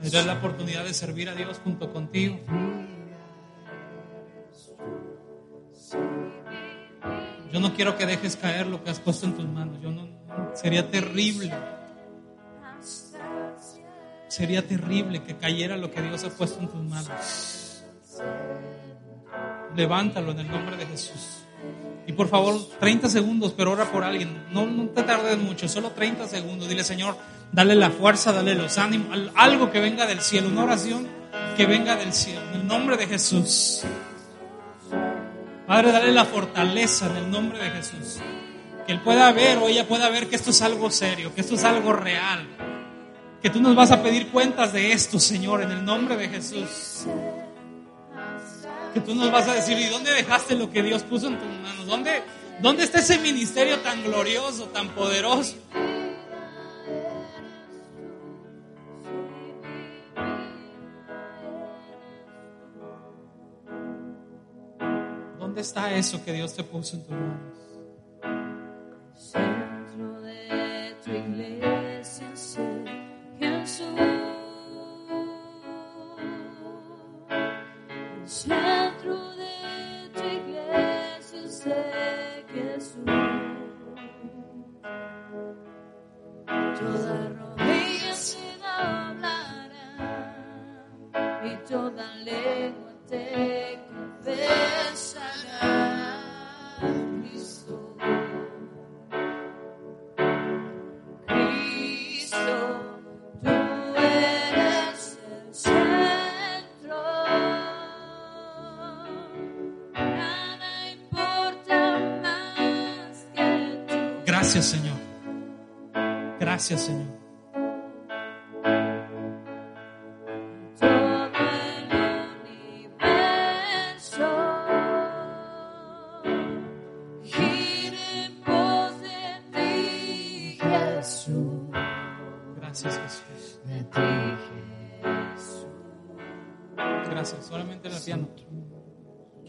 [0.00, 2.38] ¿Me darías la oportunidad de servir a Dios junto contigo?
[7.52, 9.80] Yo no quiero que dejes caer lo que has puesto en tus manos.
[9.80, 10.08] Yo no,
[10.54, 11.52] sería terrible.
[14.28, 17.84] Sería terrible que cayera lo que Dios ha puesto en tus manos.
[19.74, 21.45] Levántalo en el nombre de Jesús.
[22.06, 24.44] Y por favor, 30 segundos, pero ora por alguien.
[24.52, 26.68] No, no te tardes mucho, solo 30 segundos.
[26.68, 27.16] Dile, Señor,
[27.50, 31.08] dale la fuerza, dale los ánimos, algo que venga del cielo, una oración
[31.56, 32.42] que venga del cielo.
[32.52, 33.82] En el nombre de Jesús.
[35.66, 38.20] Padre, dale la fortaleza en el nombre de Jesús.
[38.86, 41.56] Que Él pueda ver o ella pueda ver que esto es algo serio, que esto
[41.56, 42.46] es algo real.
[43.42, 47.06] Que tú nos vas a pedir cuentas de esto, Señor, en el nombre de Jesús.
[49.04, 51.86] Tú nos vas a decir, ¿y dónde dejaste lo que Dios puso en tus manos?
[51.86, 52.22] ¿Dónde,
[52.60, 55.56] dónde está ese ministerio tan glorioso, tan poderoso?
[65.38, 67.65] ¿Dónde está eso que Dios te puso en tus manos?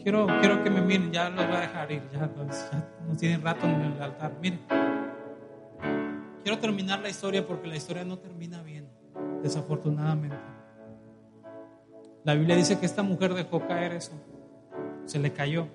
[0.02, 1.12] Quiero, quiero que me miren.
[1.12, 2.02] Ya los voy a dejar ir.
[2.12, 2.30] Ya
[3.06, 4.32] no tienen rato en el altar.
[4.40, 4.60] Miren.
[6.42, 8.88] Quiero terminar la historia porque la historia no termina bien.
[9.42, 10.36] Desafortunadamente.
[12.24, 14.12] La Biblia dice que esta mujer dejó caer eso.
[15.04, 15.68] Se le cayó.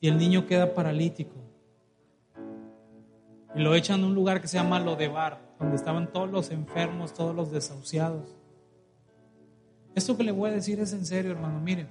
[0.00, 1.36] Y el niño queda paralítico.
[3.54, 7.12] Y lo echan a un lugar que se llama Lodebar, donde estaban todos los enfermos,
[7.12, 8.41] todos los desahuciados.
[9.94, 11.60] Esto que le voy a decir es en serio, hermano.
[11.60, 11.86] Mire,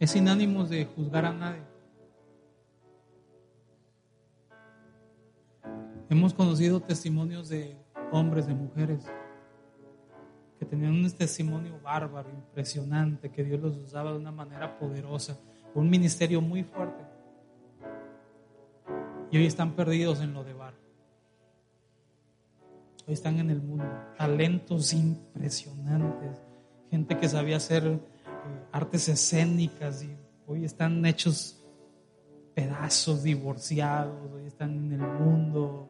[0.00, 1.62] es sin ánimos de juzgar a nadie.
[6.10, 7.76] Hemos conocido testimonios de
[8.12, 9.04] hombres, de mujeres,
[10.58, 15.38] que tenían un testimonio bárbaro, impresionante, que Dios los usaba de una manera poderosa,
[15.74, 17.04] un ministerio muy fuerte.
[19.30, 20.87] Y hoy están perdidos en lo de bar.
[23.08, 23.86] Hoy están en el mundo.
[24.18, 26.36] Talentos impresionantes.
[26.90, 27.98] Gente que sabía hacer eh,
[28.70, 30.14] artes escénicas y
[30.46, 31.58] hoy están hechos
[32.54, 34.30] pedazos, divorciados.
[34.30, 35.88] Hoy están en el mundo.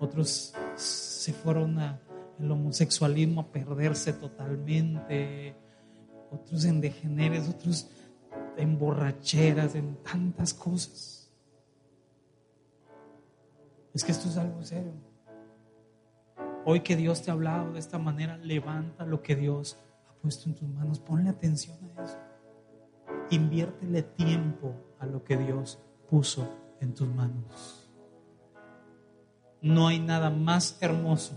[0.00, 2.00] Otros se fueron a
[2.40, 5.54] el homosexualismo a perderse totalmente.
[6.32, 7.88] Otros en degeneres, otros
[8.56, 11.30] en borracheras, en tantas cosas.
[13.94, 15.09] Es que esto es algo serio.
[16.64, 20.48] Hoy que Dios te ha hablado de esta manera, levanta lo que Dios ha puesto
[20.48, 21.00] en tus manos.
[21.00, 22.18] Ponle atención a eso.
[23.30, 26.48] Inviértele tiempo a lo que Dios puso
[26.80, 27.88] en tus manos.
[29.62, 31.34] No hay nada más hermoso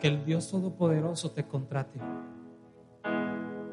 [0.00, 2.00] que el Dios Todopoderoso te contrate.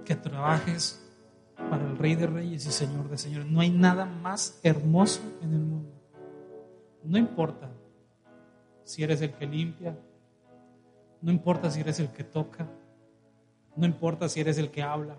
[0.04, 1.08] Que trabajes
[1.56, 3.50] para el Rey de Reyes y Señor de Señores.
[3.50, 5.92] No hay nada más hermoso en el mundo.
[7.04, 7.70] No importa
[8.84, 9.98] si eres el que limpia,
[11.22, 12.68] no importa si eres el que toca,
[13.76, 15.18] no importa si eres el que habla.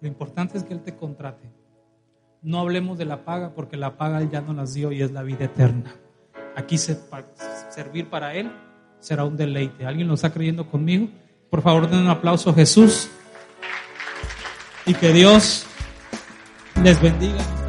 [0.00, 1.48] Lo importante es que Él te contrate.
[2.42, 5.10] No hablemos de la paga porque la paga Él ya no las dio y es
[5.12, 5.94] la vida eterna.
[6.54, 6.98] Aquí se,
[7.70, 8.50] servir para Él
[9.00, 9.86] será un deleite.
[9.86, 11.08] ¿Alguien lo está creyendo conmigo?
[11.50, 13.08] Por favor, den un aplauso a Jesús
[14.84, 15.66] y que Dios
[16.82, 17.65] les bendiga.